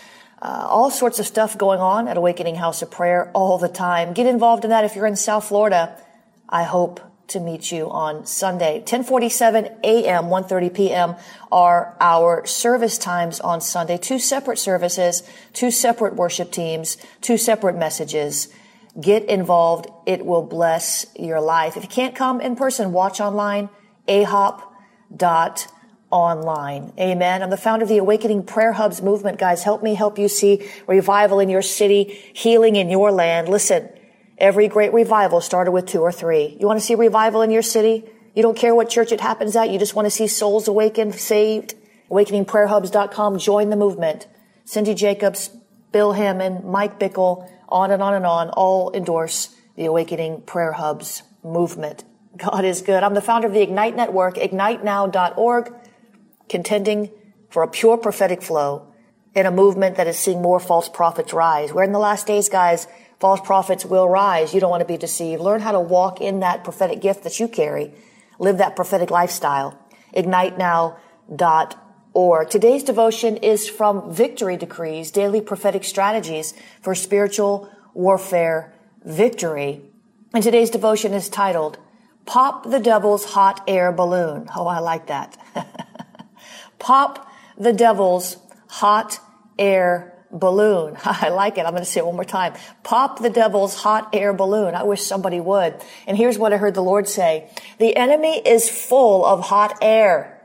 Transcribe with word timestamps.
uh, 0.40 0.68
all 0.70 0.92
sorts 0.92 1.18
of 1.18 1.26
stuff 1.26 1.58
going 1.58 1.80
on 1.80 2.06
at 2.06 2.16
Awakening 2.16 2.54
House 2.54 2.82
of 2.82 2.92
Prayer 2.92 3.32
all 3.34 3.58
the 3.58 3.68
time. 3.68 4.12
Get 4.12 4.26
involved 4.26 4.62
in 4.62 4.70
that 4.70 4.84
if 4.84 4.94
you're 4.94 5.06
in 5.06 5.16
South 5.16 5.48
Florida. 5.48 6.00
I 6.48 6.62
hope 6.62 7.09
to 7.30 7.40
meet 7.40 7.72
you 7.72 7.90
on 7.90 8.26
Sunday. 8.26 8.78
1047 8.78 9.64
a.m., 9.82 10.24
1.30 10.24 10.74
p.m. 10.74 11.16
are 11.50 11.96
our 12.00 12.46
service 12.46 12.98
times 12.98 13.40
on 13.40 13.60
Sunday. 13.60 13.96
Two 13.98 14.18
separate 14.18 14.58
services, 14.58 15.22
two 15.52 15.70
separate 15.70 16.14
worship 16.14 16.52
teams, 16.52 16.96
two 17.20 17.36
separate 17.36 17.76
messages. 17.76 18.48
Get 19.00 19.24
involved. 19.24 19.86
It 20.06 20.26
will 20.26 20.42
bless 20.42 21.06
your 21.18 21.40
life. 21.40 21.76
If 21.76 21.84
you 21.84 21.88
can't 21.88 22.14
come 22.14 22.40
in 22.40 22.56
person, 22.56 22.92
watch 22.92 23.20
online, 23.20 23.70
ahop.online. 24.08 24.72
Amen. 26.98 27.42
I'm 27.42 27.50
the 27.50 27.56
founder 27.56 27.84
of 27.84 27.88
the 27.88 27.98
Awakening 27.98 28.42
Prayer 28.44 28.72
Hubs 28.72 29.00
movement. 29.00 29.38
Guys, 29.38 29.62
help 29.62 29.82
me 29.82 29.94
help 29.94 30.18
you 30.18 30.28
see 30.28 30.68
revival 30.88 31.38
in 31.38 31.48
your 31.48 31.62
city, 31.62 32.04
healing 32.32 32.74
in 32.76 32.90
your 32.90 33.12
land. 33.12 33.48
Listen, 33.48 33.88
every 34.40 34.68
great 34.68 34.92
revival 34.92 35.40
started 35.40 35.70
with 35.70 35.86
two 35.86 36.00
or 36.00 36.10
three. 36.10 36.56
You 36.58 36.66
want 36.66 36.80
to 36.80 36.84
see 36.84 36.94
revival 36.94 37.42
in 37.42 37.50
your 37.50 37.62
city? 37.62 38.04
You 38.34 38.42
don't 38.42 38.56
care 38.56 38.74
what 38.74 38.88
church 38.88 39.12
it 39.12 39.20
happens 39.20 39.54
at. 39.54 39.70
You 39.70 39.78
just 39.78 39.94
want 39.94 40.06
to 40.06 40.10
see 40.10 40.26
souls 40.26 40.66
awakened, 40.66 41.14
saved. 41.14 41.74
AwakeningPrayerHubs.com. 42.10 43.38
Join 43.38 43.70
the 43.70 43.76
movement. 43.76 44.26
Cindy 44.64 44.94
Jacobs, 44.94 45.50
Bill 45.92 46.12
Hamon, 46.12 46.62
Mike 46.64 46.98
Bickle, 46.98 47.48
on 47.68 47.90
and 47.90 48.02
on 48.02 48.14
and 48.14 48.26
on, 48.26 48.50
all 48.50 48.92
endorse 48.92 49.54
the 49.76 49.86
Awakening 49.86 50.42
Prayer 50.42 50.72
Hubs 50.72 51.22
movement. 51.42 52.04
God 52.36 52.64
is 52.64 52.82
good. 52.82 53.02
I'm 53.02 53.14
the 53.14 53.20
founder 53.20 53.46
of 53.46 53.52
the 53.52 53.62
Ignite 53.62 53.96
Network, 53.96 54.36
ignitenow.org, 54.36 55.72
contending 56.48 57.10
for 57.48 57.62
a 57.62 57.68
pure 57.68 57.96
prophetic 57.96 58.42
flow 58.42 58.92
in 59.34 59.46
a 59.46 59.50
movement 59.50 59.96
that 59.96 60.06
is 60.06 60.18
seeing 60.18 60.42
more 60.42 60.60
false 60.60 60.88
prophets 60.88 61.32
rise. 61.32 61.72
We're 61.72 61.84
in 61.84 61.92
the 61.92 61.98
last 61.98 62.26
days, 62.26 62.48
guys. 62.48 62.86
False 63.20 63.40
prophets 63.42 63.84
will 63.84 64.08
rise. 64.08 64.54
You 64.54 64.60
don't 64.60 64.70
want 64.70 64.80
to 64.80 64.86
be 64.86 64.96
deceived. 64.96 65.42
Learn 65.42 65.60
how 65.60 65.72
to 65.72 65.80
walk 65.80 66.22
in 66.22 66.40
that 66.40 66.64
prophetic 66.64 67.02
gift 67.02 67.22
that 67.24 67.38
you 67.38 67.48
carry. 67.48 67.92
Live 68.38 68.56
that 68.58 68.74
prophetic 68.74 69.10
lifestyle. 69.10 69.78
IgniteNow.org. 70.16 72.50
Today's 72.50 72.82
devotion 72.82 73.36
is 73.36 73.68
from 73.68 74.10
Victory 74.10 74.56
Decrees, 74.56 75.10
Daily 75.10 75.42
Prophetic 75.42 75.84
Strategies 75.84 76.54
for 76.80 76.94
Spiritual 76.94 77.68
Warfare 77.92 78.72
Victory. 79.04 79.82
And 80.32 80.42
today's 80.42 80.70
devotion 80.70 81.12
is 81.12 81.28
titled, 81.28 81.76
Pop 82.24 82.70
the 82.70 82.80
Devil's 82.80 83.26
Hot 83.26 83.62
Air 83.68 83.92
Balloon. 83.92 84.48
Oh, 84.56 84.66
I 84.66 84.78
like 84.78 85.08
that. 85.08 85.36
Pop 86.78 87.30
the 87.58 87.74
Devil's 87.74 88.38
Hot 88.68 89.20
Air 89.58 90.19
balloon. 90.32 90.96
I 91.04 91.28
like 91.30 91.58
it. 91.58 91.66
I'm 91.66 91.72
going 91.72 91.84
to 91.84 91.90
say 91.90 92.00
it 92.00 92.06
one 92.06 92.16
more 92.16 92.24
time. 92.24 92.54
Pop 92.82 93.20
the 93.20 93.30
devil's 93.30 93.74
hot 93.74 94.10
air 94.12 94.32
balloon. 94.32 94.74
I 94.74 94.84
wish 94.84 95.02
somebody 95.02 95.40
would. 95.40 95.80
And 96.06 96.16
here's 96.16 96.38
what 96.38 96.52
I 96.52 96.56
heard 96.56 96.74
the 96.74 96.82
Lord 96.82 97.08
say. 97.08 97.50
The 97.78 97.96
enemy 97.96 98.38
is 98.38 98.68
full 98.68 99.24
of 99.24 99.40
hot 99.40 99.78
air. 99.82 100.36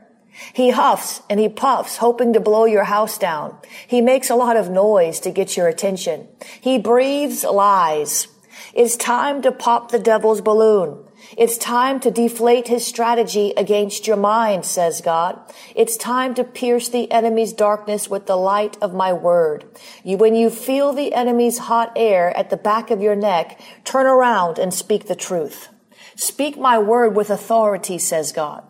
He 0.52 0.70
huffs 0.70 1.22
and 1.30 1.40
he 1.40 1.48
puffs, 1.48 1.96
hoping 1.96 2.34
to 2.34 2.40
blow 2.40 2.66
your 2.66 2.84
house 2.84 3.16
down. 3.16 3.56
He 3.86 4.00
makes 4.00 4.28
a 4.28 4.36
lot 4.36 4.56
of 4.56 4.68
noise 4.68 5.20
to 5.20 5.30
get 5.30 5.56
your 5.56 5.68
attention. 5.68 6.28
He 6.60 6.78
breathes 6.78 7.42
lies. 7.44 8.28
It's 8.74 8.96
time 8.96 9.40
to 9.42 9.52
pop 9.52 9.90
the 9.90 9.98
devil's 9.98 10.42
balloon. 10.42 11.05
It's 11.36 11.58
time 11.58 12.00
to 12.00 12.10
deflate 12.10 12.68
his 12.68 12.86
strategy 12.86 13.52
against 13.56 14.06
your 14.06 14.16
mind, 14.16 14.64
says 14.64 15.00
God. 15.00 15.38
It's 15.74 15.96
time 15.96 16.34
to 16.34 16.44
pierce 16.44 16.88
the 16.88 17.10
enemy's 17.10 17.52
darkness 17.52 18.08
with 18.08 18.26
the 18.26 18.36
light 18.36 18.76
of 18.80 18.94
my 18.94 19.12
word. 19.12 19.64
You, 20.04 20.16
when 20.16 20.34
you 20.34 20.50
feel 20.50 20.92
the 20.92 21.14
enemy's 21.14 21.58
hot 21.58 21.92
air 21.96 22.36
at 22.36 22.50
the 22.50 22.56
back 22.56 22.90
of 22.90 23.00
your 23.00 23.16
neck, 23.16 23.60
turn 23.84 24.06
around 24.06 24.58
and 24.58 24.72
speak 24.72 25.06
the 25.06 25.16
truth. 25.16 25.68
Speak 26.14 26.56
my 26.56 26.78
word 26.78 27.16
with 27.16 27.30
authority, 27.30 27.98
says 27.98 28.32
God. 28.32 28.64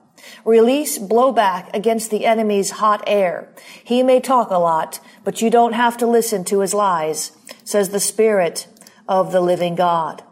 Release 0.45 0.99
blowback 0.99 1.73
against 1.75 2.11
the 2.11 2.27
enemy's 2.27 2.73
hot 2.73 3.05
air. 3.07 3.55
He 3.85 4.03
may 4.03 4.21
talk 4.21 4.51
a 4.51 4.59
lot, 4.59 5.01
but 5.25 5.43
you 5.43 5.51
don't 5.51 5.75
have 5.75 5.97
to 5.99 6.07
listen 6.07 6.45
to 6.47 6.61
his 6.61 6.75
lies, 6.75 7.33
says 7.65 7.91
the 7.91 8.01
Spirit 8.01 8.67
of 9.09 9.31
the 9.31 9.41
living 9.41 9.75
God. 9.75 10.23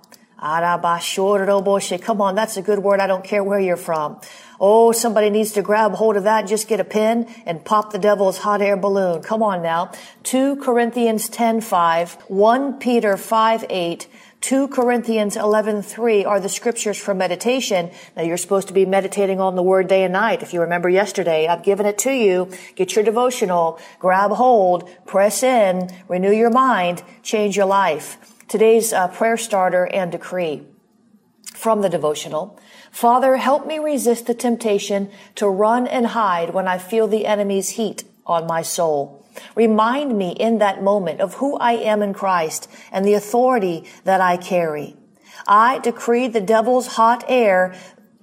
Come 0.44 2.20
on, 2.20 2.34
that's 2.34 2.56
a 2.58 2.62
good 2.62 2.80
word. 2.80 3.00
I 3.00 3.06
don't 3.06 3.24
care 3.24 3.42
where 3.42 3.58
you're 3.58 3.76
from. 3.76 4.20
Oh, 4.60 4.92
somebody 4.92 5.30
needs 5.30 5.52
to 5.52 5.62
grab 5.62 5.92
hold 5.92 6.16
of 6.16 6.24
that. 6.24 6.46
Just 6.46 6.68
get 6.68 6.80
a 6.80 6.84
pen 6.84 7.26
and 7.46 7.64
pop 7.64 7.92
the 7.92 7.98
devil's 7.98 8.38
hot 8.38 8.60
air 8.60 8.76
balloon. 8.76 9.22
Come 9.22 9.42
on 9.42 9.62
now. 9.62 9.90
2 10.24 10.56
Corinthians 10.56 11.28
10, 11.30 11.62
5, 11.62 12.12
1 12.28 12.78
Peter 12.78 13.16
5, 13.16 13.64
8, 13.70 14.06
2 14.42 14.68
Corinthians 14.68 15.36
11:3 15.36 16.26
are 16.26 16.38
the 16.38 16.50
scriptures 16.50 16.98
for 16.98 17.14
meditation. 17.14 17.90
Now 18.14 18.24
you're 18.24 18.36
supposed 18.36 18.68
to 18.68 18.74
be 18.74 18.84
meditating 18.84 19.40
on 19.40 19.56
the 19.56 19.62
word 19.62 19.88
day 19.88 20.04
and 20.04 20.12
night. 20.12 20.42
If 20.42 20.52
you 20.52 20.60
remember 20.60 20.90
yesterday, 20.90 21.48
I've 21.48 21.62
given 21.62 21.86
it 21.86 21.96
to 22.00 22.10
you. 22.12 22.50
Get 22.76 22.94
your 22.94 23.06
devotional, 23.06 23.78
grab 23.98 24.32
hold, 24.32 24.90
press 25.06 25.42
in, 25.42 25.88
renew 26.08 26.30
your 26.30 26.50
mind, 26.50 27.02
change 27.22 27.56
your 27.56 27.64
life. 27.64 28.33
Today's 28.48 28.92
uh, 28.92 29.08
prayer 29.08 29.36
starter 29.36 29.84
and 29.86 30.12
decree 30.12 30.62
from 31.54 31.80
the 31.80 31.88
devotional. 31.88 32.58
Father, 32.90 33.36
help 33.36 33.66
me 33.66 33.78
resist 33.78 34.26
the 34.26 34.34
temptation 34.34 35.10
to 35.34 35.48
run 35.48 35.86
and 35.86 36.08
hide 36.08 36.52
when 36.52 36.68
I 36.68 36.78
feel 36.78 37.08
the 37.08 37.26
enemy's 37.26 37.70
heat 37.70 38.04
on 38.26 38.46
my 38.46 38.62
soul. 38.62 39.24
Remind 39.54 40.16
me 40.16 40.32
in 40.32 40.58
that 40.58 40.82
moment 40.82 41.20
of 41.20 41.34
who 41.34 41.56
I 41.56 41.72
am 41.72 42.02
in 42.02 42.12
Christ 42.12 42.70
and 42.92 43.04
the 43.04 43.14
authority 43.14 43.84
that 44.04 44.20
I 44.20 44.36
carry. 44.36 44.96
I 45.46 45.78
decree 45.78 46.28
the 46.28 46.40
devil's 46.40 46.86
hot 46.86 47.24
air 47.28 47.74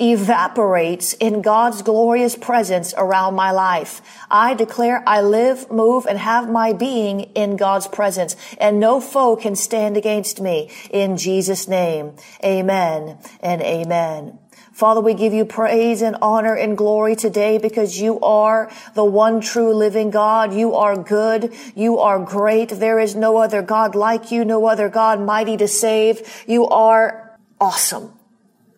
evaporates 0.01 1.13
in 1.13 1.42
God's 1.42 1.83
glorious 1.83 2.36
presence 2.36 2.94
around 2.98 3.36
my 3.36 3.51
life. 3.51 4.01
I 4.30 4.56
declare 4.56 5.03
I 5.07 5.21
live, 5.21 5.69
move, 5.69 6.07
and 6.07 6.18
have 6.18 6.50
my 6.50 6.74
being 6.74 7.21
in 7.36 7.56
God's 7.56 7.88
presence, 7.88 8.36
and 8.57 8.80
no 8.80 9.00
foe 9.00 9.36
can 9.36 9.56
stand 9.56 9.98
against 9.98 10.42
me. 10.42 10.71
In 10.89 11.18
Jesus' 11.18 11.68
name, 11.68 12.13
amen 12.44 13.19
and 13.42 13.62
amen. 13.62 14.39
Father, 14.71 15.01
we 15.01 15.13
give 15.13 15.33
you 15.33 15.45
praise 15.45 16.01
and 16.01 16.15
honor 16.21 16.56
and 16.56 16.77
glory 16.77 17.15
today 17.15 17.59
because 17.59 18.00
you 18.00 18.19
are 18.21 18.71
the 18.95 19.03
one 19.03 19.42
true 19.42 19.74
living 19.74 20.09
God. 20.09 20.53
You 20.53 20.74
are 20.74 20.95
good. 20.95 21.53
You 21.75 22.00
are 22.00 22.18
great. 22.18 22.69
There 22.69 23.00
is 23.00 23.13
no 23.13 23.38
other 23.38 23.62
God 23.62 23.94
like 23.94 24.31
you, 24.31 24.44
no 24.44 24.65
other 24.65 24.89
God 24.89 25.19
mighty 25.19 25.57
to 25.57 25.68
save. 25.68 26.44
You 26.48 26.68
are 26.68 27.38
awesome. 27.59 28.13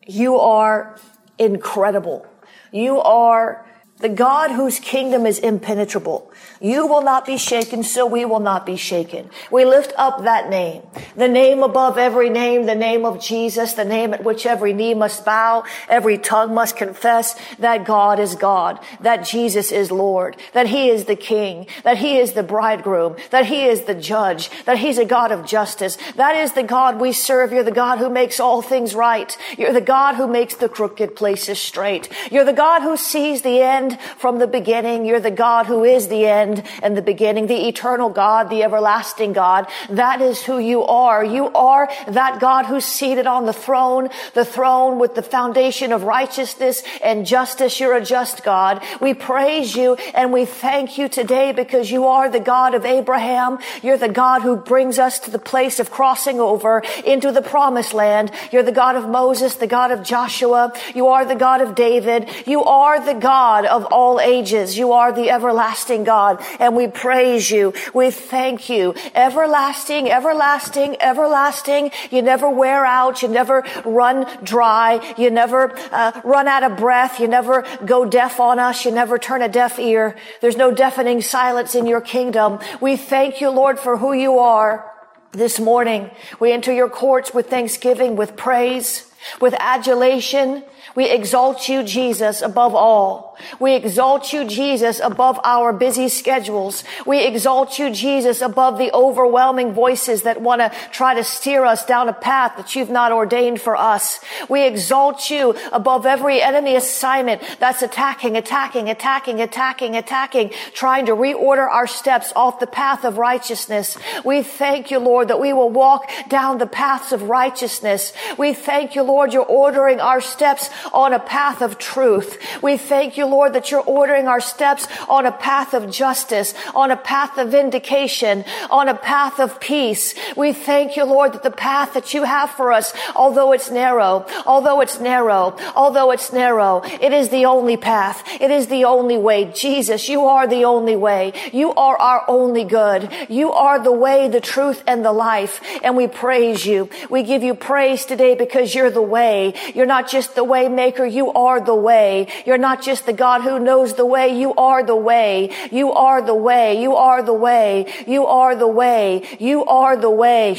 You 0.05 0.39
are 0.39 0.97
incredible. 1.37 2.25
You 2.71 2.99
are 2.99 3.65
the 4.03 4.09
God 4.09 4.51
whose 4.51 4.81
kingdom 4.81 5.25
is 5.25 5.39
impenetrable. 5.39 6.29
You 6.59 6.87
will 6.87 7.03
not 7.03 7.25
be 7.25 7.37
shaken, 7.37 7.83
so 7.83 8.05
we 8.05 8.25
will 8.25 8.41
not 8.41 8.65
be 8.65 8.75
shaken. 8.75 9.29
We 9.49 9.63
lift 9.63 9.93
up 9.97 10.23
that 10.23 10.49
name, 10.49 10.83
the 11.15 11.29
name 11.29 11.63
above 11.63 11.97
every 11.97 12.29
name, 12.29 12.65
the 12.65 12.75
name 12.75 13.05
of 13.05 13.21
Jesus, 13.21 13.73
the 13.73 13.85
name 13.85 14.13
at 14.13 14.23
which 14.23 14.45
every 14.45 14.73
knee 14.73 14.93
must 14.93 15.23
bow, 15.23 15.63
every 15.87 16.17
tongue 16.17 16.53
must 16.53 16.75
confess 16.75 17.39
that 17.59 17.85
God 17.85 18.19
is 18.19 18.35
God, 18.35 18.77
that 18.99 19.25
Jesus 19.25 19.71
is 19.71 19.89
Lord, 19.89 20.35
that 20.51 20.67
He 20.67 20.89
is 20.89 21.05
the 21.05 21.15
King, 21.15 21.67
that 21.83 21.97
He 21.97 22.17
is 22.17 22.33
the 22.33 22.43
bridegroom, 22.43 23.15
that 23.31 23.45
He 23.45 23.63
is 23.63 23.83
the 23.83 23.95
judge, 23.95 24.49
that 24.65 24.79
He's 24.79 24.97
a 24.97 25.05
God 25.05 25.31
of 25.31 25.45
justice. 25.45 25.97
That 26.17 26.35
is 26.35 26.53
the 26.53 26.63
God 26.63 26.99
we 26.99 27.13
serve. 27.13 27.53
You're 27.53 27.63
the 27.63 27.71
God 27.71 27.99
who 27.99 28.09
makes 28.09 28.41
all 28.41 28.61
things 28.61 28.95
right. 28.95 29.37
You're 29.57 29.73
the 29.73 29.79
God 29.79 30.15
who 30.15 30.27
makes 30.27 30.55
the 30.55 30.67
crooked 30.67 31.15
places 31.15 31.59
straight. 31.59 32.09
You're 32.31 32.43
the 32.43 32.51
God 32.51 32.81
who 32.81 32.97
sees 32.97 33.43
the 33.43 33.61
end 33.61 33.92
from 34.17 34.39
the 34.39 34.47
beginning. 34.47 35.05
You're 35.05 35.19
the 35.19 35.31
God 35.31 35.65
who 35.65 35.83
is 35.83 36.07
the 36.07 36.25
end 36.25 36.63
and 36.81 36.97
the 36.97 37.01
beginning, 37.01 37.47
the 37.47 37.67
eternal 37.67 38.09
God, 38.09 38.49
the 38.49 38.63
everlasting 38.63 39.33
God. 39.33 39.67
That 39.89 40.21
is 40.21 40.43
who 40.43 40.57
you 40.59 40.83
are. 40.83 41.23
You 41.23 41.49
are 41.53 41.89
that 42.07 42.39
God 42.39 42.65
who's 42.65 42.85
seated 42.85 43.27
on 43.27 43.45
the 43.45 43.53
throne, 43.53 44.09
the 44.33 44.45
throne 44.45 44.99
with 44.99 45.15
the 45.15 45.21
foundation 45.21 45.91
of 45.91 46.03
righteousness 46.03 46.83
and 47.03 47.25
justice. 47.25 47.79
You're 47.79 47.97
a 47.97 48.03
just 48.03 48.43
God. 48.43 48.83
We 49.01 49.13
praise 49.13 49.75
you 49.75 49.95
and 50.13 50.31
we 50.31 50.45
thank 50.45 50.97
you 50.97 51.09
today 51.09 51.51
because 51.51 51.91
you 51.91 52.07
are 52.07 52.29
the 52.29 52.39
God 52.39 52.75
of 52.75 52.85
Abraham. 52.85 53.59
You're 53.81 53.97
the 53.97 54.09
God 54.09 54.41
who 54.41 54.55
brings 54.55 54.99
us 54.99 55.19
to 55.19 55.31
the 55.31 55.39
place 55.39 55.79
of 55.79 55.91
crossing 55.91 56.39
over 56.39 56.83
into 57.05 57.31
the 57.31 57.41
promised 57.41 57.93
land. 57.93 58.31
You're 58.51 58.63
the 58.63 58.71
God 58.71 58.95
of 58.95 59.09
Moses, 59.09 59.55
the 59.55 59.67
God 59.67 59.91
of 59.91 60.03
Joshua. 60.03 60.73
You 60.93 61.07
are 61.07 61.25
the 61.25 61.35
God 61.35 61.61
of 61.61 61.75
David. 61.75 62.29
You 62.45 62.63
are 62.63 63.03
the 63.03 63.19
God 63.19 63.65
of 63.65 63.82
all 63.83 64.19
ages. 64.19 64.77
You 64.77 64.93
are 64.93 65.11
the 65.11 65.29
everlasting 65.29 66.03
God 66.03 66.43
and 66.59 66.75
we 66.75 66.87
praise 66.87 67.49
you. 67.49 67.73
We 67.93 68.11
thank 68.11 68.69
you. 68.69 68.95
Everlasting, 69.15 70.09
everlasting, 70.09 71.01
everlasting. 71.01 71.91
You 72.11 72.21
never 72.21 72.49
wear 72.49 72.85
out. 72.85 73.21
You 73.21 73.27
never 73.27 73.63
run 73.85 74.25
dry. 74.43 75.15
You 75.17 75.29
never 75.29 75.75
uh, 75.91 76.21
run 76.23 76.47
out 76.47 76.63
of 76.63 76.77
breath. 76.77 77.19
You 77.19 77.27
never 77.27 77.65
go 77.85 78.05
deaf 78.05 78.39
on 78.39 78.59
us. 78.59 78.85
You 78.85 78.91
never 78.91 79.17
turn 79.17 79.41
a 79.41 79.49
deaf 79.49 79.79
ear. 79.79 80.15
There's 80.41 80.57
no 80.57 80.71
deafening 80.71 81.21
silence 81.21 81.75
in 81.75 81.85
your 81.85 82.01
kingdom. 82.01 82.59
We 82.81 82.97
thank 82.97 83.41
you, 83.41 83.49
Lord, 83.49 83.79
for 83.79 83.97
who 83.97 84.13
you 84.13 84.39
are. 84.39 84.89
This 85.31 85.59
morning, 85.59 86.11
we 86.39 86.51
enter 86.51 86.71
your 86.71 86.89
courts 86.89 87.33
with 87.33 87.49
thanksgiving, 87.49 88.15
with 88.15 88.35
praise, 88.35 89.11
with 89.41 89.55
adulation, 89.57 90.63
we 90.95 91.09
exalt 91.09 91.67
you, 91.69 91.83
Jesus, 91.83 92.41
above 92.41 92.75
all. 92.75 93.35
We 93.59 93.73
exalt 93.73 94.31
you, 94.31 94.45
Jesus, 94.45 94.99
above 94.99 95.39
our 95.43 95.73
busy 95.73 96.07
schedules. 96.07 96.83
We 97.05 97.25
exalt 97.25 97.79
you, 97.79 97.89
Jesus, 97.91 98.41
above 98.41 98.77
the 98.77 98.93
overwhelming 98.93 99.73
voices 99.73 100.21
that 100.21 100.41
want 100.41 100.61
to 100.61 100.71
try 100.91 101.15
to 101.15 101.23
steer 101.23 101.65
us 101.65 101.83
down 101.85 102.09
a 102.09 102.13
path 102.13 102.57
that 102.57 102.75
you've 102.75 102.91
not 102.91 103.11
ordained 103.11 103.59
for 103.59 103.75
us. 103.75 104.19
We 104.49 104.67
exalt 104.67 105.31
you 105.31 105.55
above 105.71 106.05
every 106.05 106.41
enemy 106.41 106.75
assignment 106.75 107.41
that's 107.59 107.81
attacking, 107.81 108.37
attacking, 108.37 108.89
attacking, 108.89 109.41
attacking, 109.41 109.95
attacking, 109.95 110.51
trying 110.73 111.07
to 111.07 111.13
reorder 111.13 111.67
our 111.67 111.87
steps 111.87 112.31
off 112.35 112.59
the 112.59 112.67
path 112.67 113.03
of 113.03 113.17
righteousness. 113.17 113.97
We 114.23 114.43
thank 114.43 114.91
you, 114.91 114.99
Lord, 114.99 115.29
that 115.29 115.39
we 115.39 115.53
will 115.53 115.71
walk 115.71 116.09
down 116.29 116.59
the 116.59 116.67
paths 116.67 117.11
of 117.11 117.23
righteousness. 117.23 118.13
We 118.37 118.53
thank 118.53 118.95
you, 118.95 119.01
Lord, 119.01 119.33
you're 119.33 119.43
ordering 119.43 119.99
our 119.99 120.21
steps 120.21 120.69
on 120.93 121.13
a 121.13 121.19
path 121.19 121.61
of 121.61 121.77
truth. 121.77 122.37
We 122.61 122.77
thank 122.77 123.17
you, 123.17 123.25
Lord, 123.25 123.53
that 123.53 123.71
you're 123.71 123.81
ordering 123.81 124.27
our 124.27 124.41
steps 124.41 124.87
on 125.07 125.25
a 125.25 125.31
path 125.31 125.73
of 125.73 125.89
justice, 125.89 126.53
on 126.75 126.91
a 126.91 126.97
path 126.97 127.37
of 127.37 127.49
vindication, 127.49 128.45
on 128.69 128.89
a 128.89 128.95
path 128.95 129.39
of 129.39 129.59
peace. 129.59 130.13
We 130.35 130.53
thank 130.53 130.95
you, 130.95 131.05
Lord, 131.05 131.33
that 131.33 131.43
the 131.43 131.51
path 131.51 131.93
that 131.93 132.13
you 132.13 132.23
have 132.23 132.51
for 132.51 132.71
us, 132.71 132.93
although 133.15 133.51
it's 133.51 133.69
narrow, 133.69 134.25
although 134.45 134.81
it's 134.81 134.99
narrow, 134.99 135.55
although 135.75 136.11
it's 136.11 136.31
narrow, 136.31 136.81
it 136.83 137.13
is 137.13 137.29
the 137.29 137.45
only 137.45 137.77
path. 137.77 138.23
It 138.41 138.51
is 138.51 138.67
the 138.67 138.85
only 138.85 139.17
way. 139.17 139.51
Jesus, 139.53 140.09
you 140.09 140.25
are 140.25 140.47
the 140.47 140.65
only 140.65 140.95
way. 140.95 141.33
You 141.51 141.73
are 141.73 141.97
our 141.97 142.23
only 142.27 142.63
good. 142.63 143.09
You 143.29 143.51
are 143.51 143.79
the 143.79 143.91
way, 143.91 144.27
the 144.27 144.41
truth, 144.41 144.83
and 144.87 145.03
the 145.03 145.11
life. 145.11 145.61
And 145.83 145.95
we 145.95 146.07
praise 146.07 146.65
you. 146.65 146.89
We 147.09 147.23
give 147.23 147.43
you 147.43 147.55
praise 147.55 148.05
today 148.05 148.35
because 148.35 148.73
you're 148.73 148.91
the 148.91 149.01
way. 149.01 149.53
You're 149.73 149.85
not 149.85 150.09
just 150.09 150.35
the 150.35 150.43
way 150.43 150.62
maker. 150.69 151.05
You 151.05 151.31
are 151.33 151.59
the 151.59 151.75
way. 151.75 152.27
You're 152.45 152.57
not 152.57 152.81
just 152.81 153.05
the 153.05 153.13
God 153.13 153.41
who 153.41 153.59
knows 153.59 153.93
the 153.95 154.05
way. 154.05 154.37
You 154.37 154.53
are 154.55 154.83
the 154.83 154.95
way. 154.95 155.49
You 155.71 155.91
are 155.91 156.21
the 156.21 156.35
way. 156.35 156.81
You 156.81 156.95
are 156.95 157.21
the 157.23 157.33
way. 157.33 157.85
You 158.07 158.25
are 158.25 158.55
the 158.55 158.67
way. 158.67 159.23
You 159.39 159.65
are 159.65 159.95
the 159.95 160.09
way. 160.09 160.53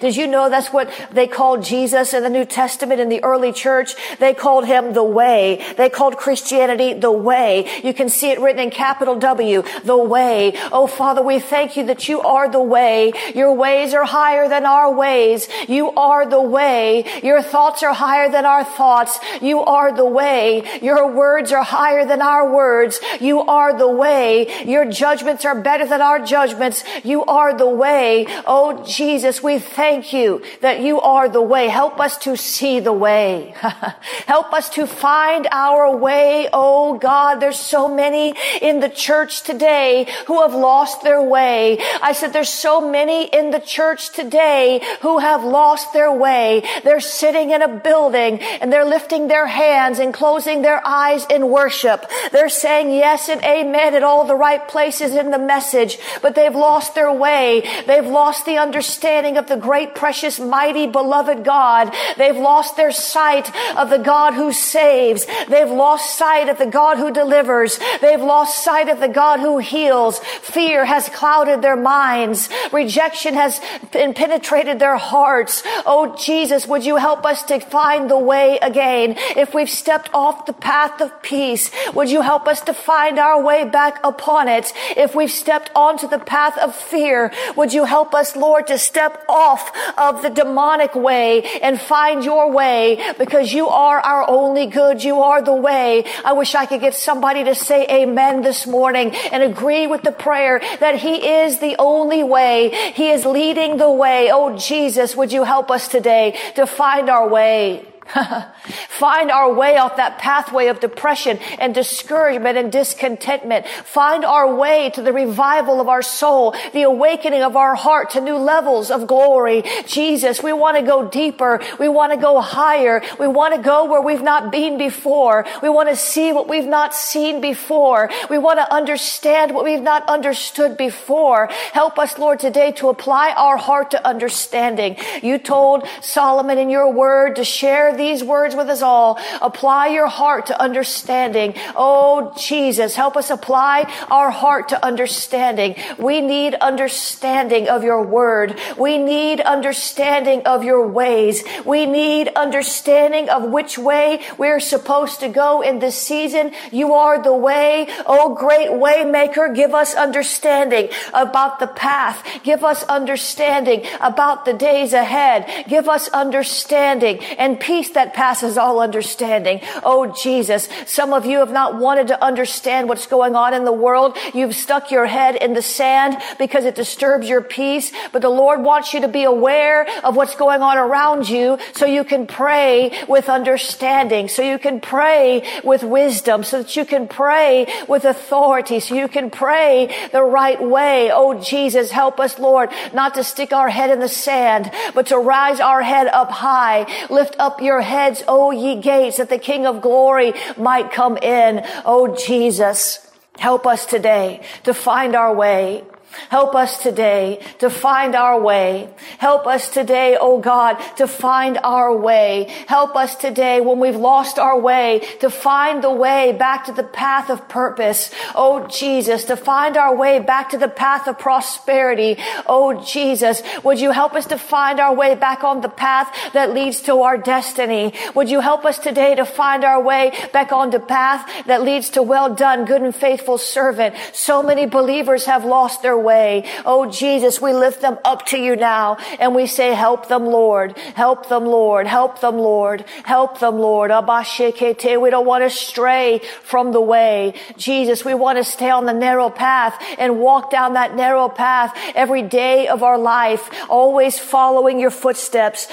Did 0.00 0.16
you 0.16 0.26
know 0.26 0.50
that's 0.50 0.72
what 0.72 0.90
they 1.12 1.26
called 1.26 1.64
Jesus 1.64 2.14
in 2.14 2.22
the 2.22 2.30
New 2.30 2.44
Testament 2.44 3.00
in 3.00 3.08
the 3.08 3.22
early 3.22 3.52
church? 3.52 3.94
They 4.18 4.34
called 4.34 4.66
him 4.66 4.92
the 4.92 5.04
way. 5.04 5.64
They 5.76 5.88
called 5.88 6.16
Christianity 6.16 6.94
the 6.94 7.12
way. 7.12 7.68
You 7.82 7.94
can 7.94 8.08
see 8.08 8.30
it 8.30 8.40
written 8.40 8.62
in 8.62 8.70
capital 8.70 9.16
W, 9.16 9.62
the 9.84 9.96
way. 9.96 10.52
Oh 10.72 10.86
Father, 10.86 11.22
we 11.22 11.38
thank 11.38 11.76
you 11.76 11.86
that 11.86 12.08
you 12.08 12.20
are 12.20 12.48
the 12.48 12.62
way. 12.62 13.12
Your 13.34 13.52
ways 13.52 13.94
are 13.94 14.04
higher 14.04 14.48
than 14.48 14.66
our 14.66 14.92
ways. 14.92 15.48
You 15.68 15.90
are 15.92 16.26
the 16.26 16.42
way. 16.42 17.04
Your 17.22 17.42
thoughts 17.42 17.82
are 17.82 17.94
higher 17.94 18.30
than 18.30 18.46
our 18.46 18.64
thoughts. 18.64 19.18
You 19.40 19.60
are 19.60 19.92
the 19.92 20.04
way. 20.04 20.80
Your 20.82 21.10
words 21.12 21.52
are 21.52 21.62
higher 21.62 22.04
than 22.06 22.22
our 22.22 22.52
words. 22.52 23.00
You 23.20 23.40
are 23.40 23.76
the 23.76 23.88
way. 23.88 24.64
Your 24.64 24.84
judgments 24.84 25.44
are 25.44 25.60
better 25.60 25.86
than 25.86 26.00
our 26.00 26.24
judgments. 26.24 26.84
You 27.04 27.24
are 27.24 27.56
the 27.56 27.68
way. 27.68 28.26
Oh 28.46 28.84
Jesus, 28.84 29.42
we 29.42 29.58
thank 29.58 30.12
you 30.12 30.42
that 30.60 30.80
you 30.80 31.00
are 31.00 31.28
the 31.28 31.42
way. 31.42 31.68
Help 31.68 32.00
us 32.00 32.18
to 32.18 32.36
see 32.36 32.80
the 32.80 32.92
way. 32.92 33.54
Help 34.26 34.52
us 34.52 34.68
to 34.70 34.86
find 34.86 35.46
our 35.50 35.96
way. 35.96 36.48
Oh 36.52 36.98
God, 36.98 37.36
there's 37.36 37.58
so 37.58 37.88
many 37.88 38.34
in 38.60 38.80
the 38.80 38.88
church 38.88 39.42
today 39.42 40.06
who 40.26 40.42
have 40.42 40.54
lost 40.54 41.02
their 41.02 41.22
way. 41.22 41.78
I 42.02 42.12
said 42.12 42.32
there's 42.32 42.48
so 42.48 42.80
many 42.80 43.26
in 43.26 43.50
the 43.50 43.60
church 43.60 44.10
today 44.10 44.80
who 45.00 45.18
have 45.18 45.44
lost 45.44 45.92
their 45.92 46.12
way. 46.12 46.62
They're 46.98 47.08
sitting 47.08 47.52
in 47.52 47.62
a 47.62 47.68
building 47.68 48.40
and 48.40 48.72
they're 48.72 48.84
lifting 48.84 49.28
their 49.28 49.46
hands 49.46 50.00
and 50.00 50.12
closing 50.12 50.62
their 50.62 50.84
eyes 50.84 51.24
in 51.30 51.48
worship. 51.48 52.04
They're 52.32 52.48
saying 52.48 52.90
yes 52.90 53.28
and 53.28 53.40
amen 53.44 53.94
at 53.94 54.02
all 54.02 54.26
the 54.26 54.34
right 54.34 54.66
places 54.66 55.14
in 55.14 55.30
the 55.30 55.38
message, 55.38 55.96
but 56.22 56.34
they've 56.34 56.52
lost 56.52 56.96
their 56.96 57.12
way. 57.12 57.62
They've 57.86 58.04
lost 58.04 58.46
the 58.46 58.58
understanding 58.58 59.36
of 59.36 59.46
the 59.46 59.56
great, 59.56 59.94
precious, 59.94 60.40
mighty, 60.40 60.88
beloved 60.88 61.44
God. 61.44 61.94
They've 62.16 62.36
lost 62.36 62.76
their 62.76 62.90
sight 62.90 63.48
of 63.76 63.90
the 63.90 63.98
God 63.98 64.34
who 64.34 64.50
saves. 64.50 65.24
They've 65.48 65.70
lost 65.70 66.18
sight 66.18 66.48
of 66.48 66.58
the 66.58 66.66
God 66.66 66.98
who 66.98 67.12
delivers. 67.12 67.78
They've 68.00 68.20
lost 68.20 68.64
sight 68.64 68.88
of 68.88 68.98
the 68.98 69.06
God 69.06 69.38
who 69.38 69.58
heals. 69.58 70.18
Fear 70.18 70.84
has 70.84 71.08
clouded 71.08 71.62
their 71.62 71.76
minds. 71.76 72.48
Rejection 72.72 73.34
has 73.34 73.60
penetrated 73.92 74.80
their 74.80 74.96
hearts. 74.96 75.62
Oh, 75.86 76.16
Jesus, 76.18 76.66
would 76.66 76.84
you 76.87 76.87
help 76.96 77.24
us 77.24 77.42
to 77.44 77.60
find 77.60 78.10
the 78.10 78.18
way 78.18 78.58
again? 78.60 79.14
If 79.36 79.54
we've 79.54 79.70
stepped 79.70 80.10
off 80.12 80.46
the 80.46 80.52
path 80.52 81.00
of 81.00 81.22
peace, 81.22 81.70
would 81.94 82.10
you 82.10 82.22
help 82.22 82.46
us 82.46 82.60
to 82.62 82.74
find 82.74 83.18
our 83.18 83.42
way 83.42 83.64
back 83.64 84.00
upon 84.04 84.48
it? 84.48 84.72
If 84.96 85.14
we've 85.14 85.30
stepped 85.30 85.70
onto 85.74 86.08
the 86.08 86.18
path 86.18 86.56
of 86.58 86.74
fear, 86.74 87.32
would 87.56 87.72
you 87.72 87.84
help 87.84 88.14
us, 88.14 88.36
Lord, 88.36 88.66
to 88.68 88.78
step 88.78 89.24
off 89.28 89.72
of 89.96 90.22
the 90.22 90.30
demonic 90.30 90.94
way 90.94 91.42
and 91.60 91.80
find 91.80 92.24
your 92.24 92.50
way 92.50 93.12
because 93.18 93.52
you 93.52 93.68
are 93.68 94.00
our 94.00 94.28
only 94.28 94.66
good. 94.66 95.02
You 95.02 95.22
are 95.22 95.42
the 95.42 95.54
way. 95.54 96.04
I 96.24 96.32
wish 96.32 96.54
I 96.54 96.66
could 96.66 96.80
get 96.80 96.94
somebody 96.94 97.44
to 97.44 97.54
say 97.54 97.86
amen 97.88 98.42
this 98.42 98.66
morning 98.66 99.14
and 99.32 99.42
agree 99.42 99.86
with 99.86 100.02
the 100.02 100.12
prayer 100.12 100.60
that 100.80 100.96
he 100.96 101.26
is 101.42 101.58
the 101.58 101.76
only 101.78 102.22
way. 102.22 102.70
He 102.94 103.10
is 103.10 103.24
leading 103.24 103.76
the 103.76 103.90
way. 103.90 104.30
Oh, 104.32 104.56
Jesus, 104.56 105.16
would 105.16 105.32
you 105.32 105.44
help 105.44 105.70
us 105.70 105.88
today 105.88 106.38
to 106.54 106.66
find 106.78 107.10
our 107.10 107.28
way? 107.28 107.84
Find 108.88 109.30
our 109.30 109.52
way 109.52 109.76
off 109.76 109.96
that 109.96 110.18
pathway 110.18 110.68
of 110.68 110.80
depression 110.80 111.38
and 111.58 111.74
discouragement 111.74 112.56
and 112.56 112.72
discontentment. 112.72 113.66
Find 113.66 114.24
our 114.24 114.54
way 114.54 114.90
to 114.90 115.02
the 115.02 115.12
revival 115.12 115.80
of 115.80 115.88
our 115.88 116.02
soul, 116.02 116.54
the 116.72 116.82
awakening 116.82 117.42
of 117.42 117.56
our 117.56 117.74
heart 117.74 118.10
to 118.10 118.20
new 118.20 118.36
levels 118.36 118.90
of 118.90 119.06
glory. 119.06 119.62
Jesus, 119.86 120.42
we 120.42 120.52
want 120.52 120.76
to 120.76 120.82
go 120.82 121.08
deeper. 121.08 121.60
We 121.78 121.88
want 121.88 122.12
to 122.12 122.18
go 122.18 122.40
higher. 122.40 123.02
We 123.18 123.26
want 123.26 123.54
to 123.54 123.60
go 123.60 123.84
where 123.84 124.00
we've 124.00 124.22
not 124.22 124.50
been 124.50 124.78
before. 124.78 125.46
We 125.62 125.68
want 125.68 125.88
to 125.90 125.96
see 125.96 126.32
what 126.32 126.48
we've 126.48 126.66
not 126.66 126.94
seen 126.94 127.40
before. 127.40 128.10
We 128.30 128.38
want 128.38 128.58
to 128.58 128.72
understand 128.72 129.52
what 129.52 129.64
we've 129.64 129.82
not 129.82 130.08
understood 130.08 130.76
before. 130.76 131.48
Help 131.72 131.98
us, 131.98 132.18
Lord, 132.18 132.40
today 132.40 132.72
to 132.72 132.88
apply 132.88 133.34
our 133.36 133.58
heart 133.58 133.90
to 133.90 134.06
understanding. 134.06 134.96
You 135.22 135.38
told 135.38 135.86
Solomon 136.00 136.56
in 136.56 136.70
your 136.70 136.90
word 136.90 137.36
to 137.36 137.44
share 137.44 137.96
these 137.98 138.24
words 138.24 138.54
with 138.54 138.68
us 138.68 138.80
all. 138.80 139.18
Apply 139.42 139.88
your 139.88 140.06
heart 140.06 140.46
to 140.46 140.60
understanding. 140.60 141.54
Oh, 141.76 142.32
Jesus, 142.38 142.94
help 142.94 143.16
us 143.16 143.30
apply 143.30 143.92
our 144.10 144.30
heart 144.30 144.70
to 144.70 144.84
understanding. 144.84 145.74
We 145.98 146.20
need 146.20 146.54
understanding 146.54 147.68
of 147.68 147.84
your 147.84 148.02
word. 148.02 148.58
We 148.78 148.96
need 148.96 149.40
understanding 149.40 150.42
of 150.46 150.64
your 150.64 150.86
ways. 150.86 151.42
We 151.66 151.86
need 151.86 152.28
understanding 152.28 153.28
of 153.28 153.50
which 153.50 153.76
way 153.76 154.20
we're 154.38 154.60
supposed 154.60 155.20
to 155.20 155.28
go 155.28 155.60
in 155.60 155.80
this 155.80 156.00
season. 156.00 156.52
You 156.70 156.94
are 156.94 157.22
the 157.22 157.34
way. 157.34 157.88
Oh, 158.06 158.34
great 158.34 158.70
waymaker, 158.70 159.54
give 159.54 159.74
us 159.74 159.94
understanding 159.94 160.90
about 161.12 161.58
the 161.58 161.66
path. 161.66 162.24
Give 162.44 162.62
us 162.64 162.84
understanding 162.84 163.84
about 164.00 164.44
the 164.44 164.54
days 164.54 164.92
ahead. 164.92 165.66
Give 165.68 165.88
us 165.88 166.08
understanding 166.08 167.18
and 167.38 167.58
peace 167.58 167.87
peace 167.88 167.94
that 167.94 168.14
passes 168.14 168.56
all 168.58 168.80
understanding. 168.80 169.60
Oh, 169.82 170.12
Jesus, 170.22 170.68
some 170.86 171.12
of 171.12 171.26
you 171.26 171.38
have 171.38 171.52
not 171.52 171.78
wanted 171.78 172.08
to 172.08 172.24
understand 172.24 172.88
what's 172.88 173.06
going 173.06 173.34
on 173.34 173.54
in 173.54 173.64
the 173.64 173.72
world. 173.72 174.16
You've 174.34 174.54
stuck 174.54 174.90
your 174.90 175.06
head 175.06 175.36
in 175.36 175.54
the 175.54 175.62
sand 175.62 176.16
because 176.38 176.64
it 176.64 176.74
disturbs 176.74 177.28
your 177.28 177.42
peace. 177.42 177.92
But 178.12 178.22
the 178.22 178.28
Lord 178.28 178.62
wants 178.62 178.94
you 178.94 179.00
to 179.02 179.08
be 179.08 179.24
aware 179.24 179.86
of 180.04 180.16
what's 180.16 180.34
going 180.34 180.62
on 180.62 180.78
around 180.78 181.28
you 181.28 181.58
so 181.74 181.86
you 181.86 182.04
can 182.04 182.26
pray 182.26 182.92
with 183.08 183.28
understanding, 183.28 184.28
so 184.28 184.42
you 184.42 184.58
can 184.58 184.80
pray 184.80 185.42
with 185.64 185.82
wisdom, 185.82 186.44
so 186.44 186.62
that 186.62 186.76
you 186.76 186.84
can 186.84 187.08
pray 187.08 187.66
with 187.88 188.04
authority, 188.04 188.80
so 188.80 188.94
you 188.94 189.08
can 189.08 189.30
pray 189.30 189.88
the 190.12 190.22
right 190.22 190.60
way. 190.60 191.10
Oh, 191.12 191.40
Jesus, 191.40 191.90
help 191.90 192.20
us, 192.20 192.38
Lord, 192.38 192.70
not 192.92 193.14
to 193.14 193.24
stick 193.24 193.52
our 193.52 193.68
head 193.68 193.90
in 193.90 194.00
the 194.00 194.08
sand, 194.08 194.70
but 194.94 195.06
to 195.06 195.18
rise 195.18 195.60
our 195.60 195.82
head 195.82 196.06
up 196.08 196.30
high, 196.30 196.86
lift 197.10 197.36
up 197.38 197.60
your 197.60 197.77
your 197.78 197.84
heads, 197.84 198.24
O 198.26 198.50
ye 198.50 198.80
gates, 198.80 199.18
that 199.18 199.28
the 199.28 199.38
King 199.38 199.64
of 199.64 199.80
glory 199.80 200.32
might 200.56 200.90
come 200.90 201.16
in. 201.18 201.64
Oh 201.84 202.08
Jesus, 202.08 203.06
help 203.38 203.68
us 203.68 203.86
today 203.86 204.42
to 204.64 204.74
find 204.74 205.14
our 205.14 205.32
way 205.32 205.84
Help 206.30 206.54
us 206.54 206.82
today 206.82 207.40
to 207.58 207.70
find 207.70 208.14
our 208.14 208.40
way. 208.40 208.88
Help 209.18 209.46
us 209.46 209.68
today, 209.68 210.16
oh 210.20 210.38
God, 210.40 210.74
to 210.96 211.06
find 211.06 211.58
our 211.62 211.96
way. 211.96 212.44
Help 212.66 212.96
us 212.96 213.14
today 213.14 213.60
when 213.60 213.78
we've 213.78 213.96
lost 213.96 214.38
our 214.38 214.58
way 214.58 215.00
to 215.20 215.30
find 215.30 215.82
the 215.82 215.90
way 215.90 216.32
back 216.32 216.66
to 216.66 216.72
the 216.72 216.82
path 216.82 217.30
of 217.30 217.48
purpose. 217.48 218.10
Oh 218.34 218.66
Jesus, 218.68 219.24
to 219.24 219.36
find 219.36 219.76
our 219.76 219.94
way 219.94 220.18
back 220.18 220.50
to 220.50 220.58
the 220.58 220.68
path 220.68 221.08
of 221.08 221.18
prosperity. 221.18 222.16
Oh 222.46 222.84
Jesus, 222.84 223.42
would 223.62 223.80
you 223.80 223.90
help 223.90 224.14
us 224.14 224.26
to 224.26 224.38
find 224.38 224.80
our 224.80 224.94
way 224.94 225.14
back 225.14 225.44
on 225.44 225.60
the 225.60 225.68
path 225.68 226.12
that 226.32 226.52
leads 226.52 226.82
to 226.82 227.02
our 227.02 227.18
destiny? 227.18 227.94
Would 228.14 228.30
you 228.30 228.40
help 228.40 228.64
us 228.64 228.78
today 228.78 229.14
to 229.14 229.24
find 229.24 229.64
our 229.64 229.80
way 229.80 230.12
back 230.32 230.52
on 230.52 230.70
the 230.70 230.80
path 230.80 231.46
that 231.46 231.62
leads 231.62 231.90
to 231.90 232.02
well 232.02 232.34
done, 232.34 232.64
good 232.64 232.82
and 232.82 232.94
faithful 232.94 233.38
servant? 233.38 233.94
So 234.12 234.42
many 234.42 234.66
believers 234.66 235.24
have 235.26 235.44
lost 235.44 235.82
their 235.82 235.97
way. 235.98 236.44
Oh 236.64 236.90
Jesus, 236.90 237.40
we 237.40 237.52
lift 237.52 237.80
them 237.80 237.98
up 238.04 238.26
to 238.26 238.38
you 238.38 238.56
now 238.56 238.96
and 239.18 239.34
we 239.34 239.46
say, 239.46 239.74
help 239.74 240.08
them, 240.08 240.26
Lord. 240.26 240.76
Help 240.78 241.28
them, 241.28 241.44
Lord. 241.44 241.86
Help 241.86 242.20
them, 242.20 242.38
Lord. 242.38 242.84
Help 243.04 243.38
them, 243.40 243.58
Lord. 243.58 243.90
We 243.90 245.10
don't 245.10 245.26
want 245.26 245.44
to 245.44 245.50
stray 245.50 246.20
from 246.42 246.72
the 246.72 246.80
way. 246.80 247.34
Jesus, 247.56 248.04
we 248.04 248.14
want 248.14 248.38
to 248.38 248.44
stay 248.44 248.70
on 248.70 248.84
the 248.86 248.92
narrow 248.92 249.30
path 249.30 249.82
and 249.98 250.18
walk 250.20 250.50
down 250.50 250.74
that 250.74 250.94
narrow 250.94 251.28
path 251.28 251.76
every 251.94 252.22
day 252.22 252.68
of 252.68 252.82
our 252.82 252.98
life, 252.98 253.48
always 253.68 254.18
following 254.18 254.78
your 254.80 254.90
footsteps. 254.90 255.66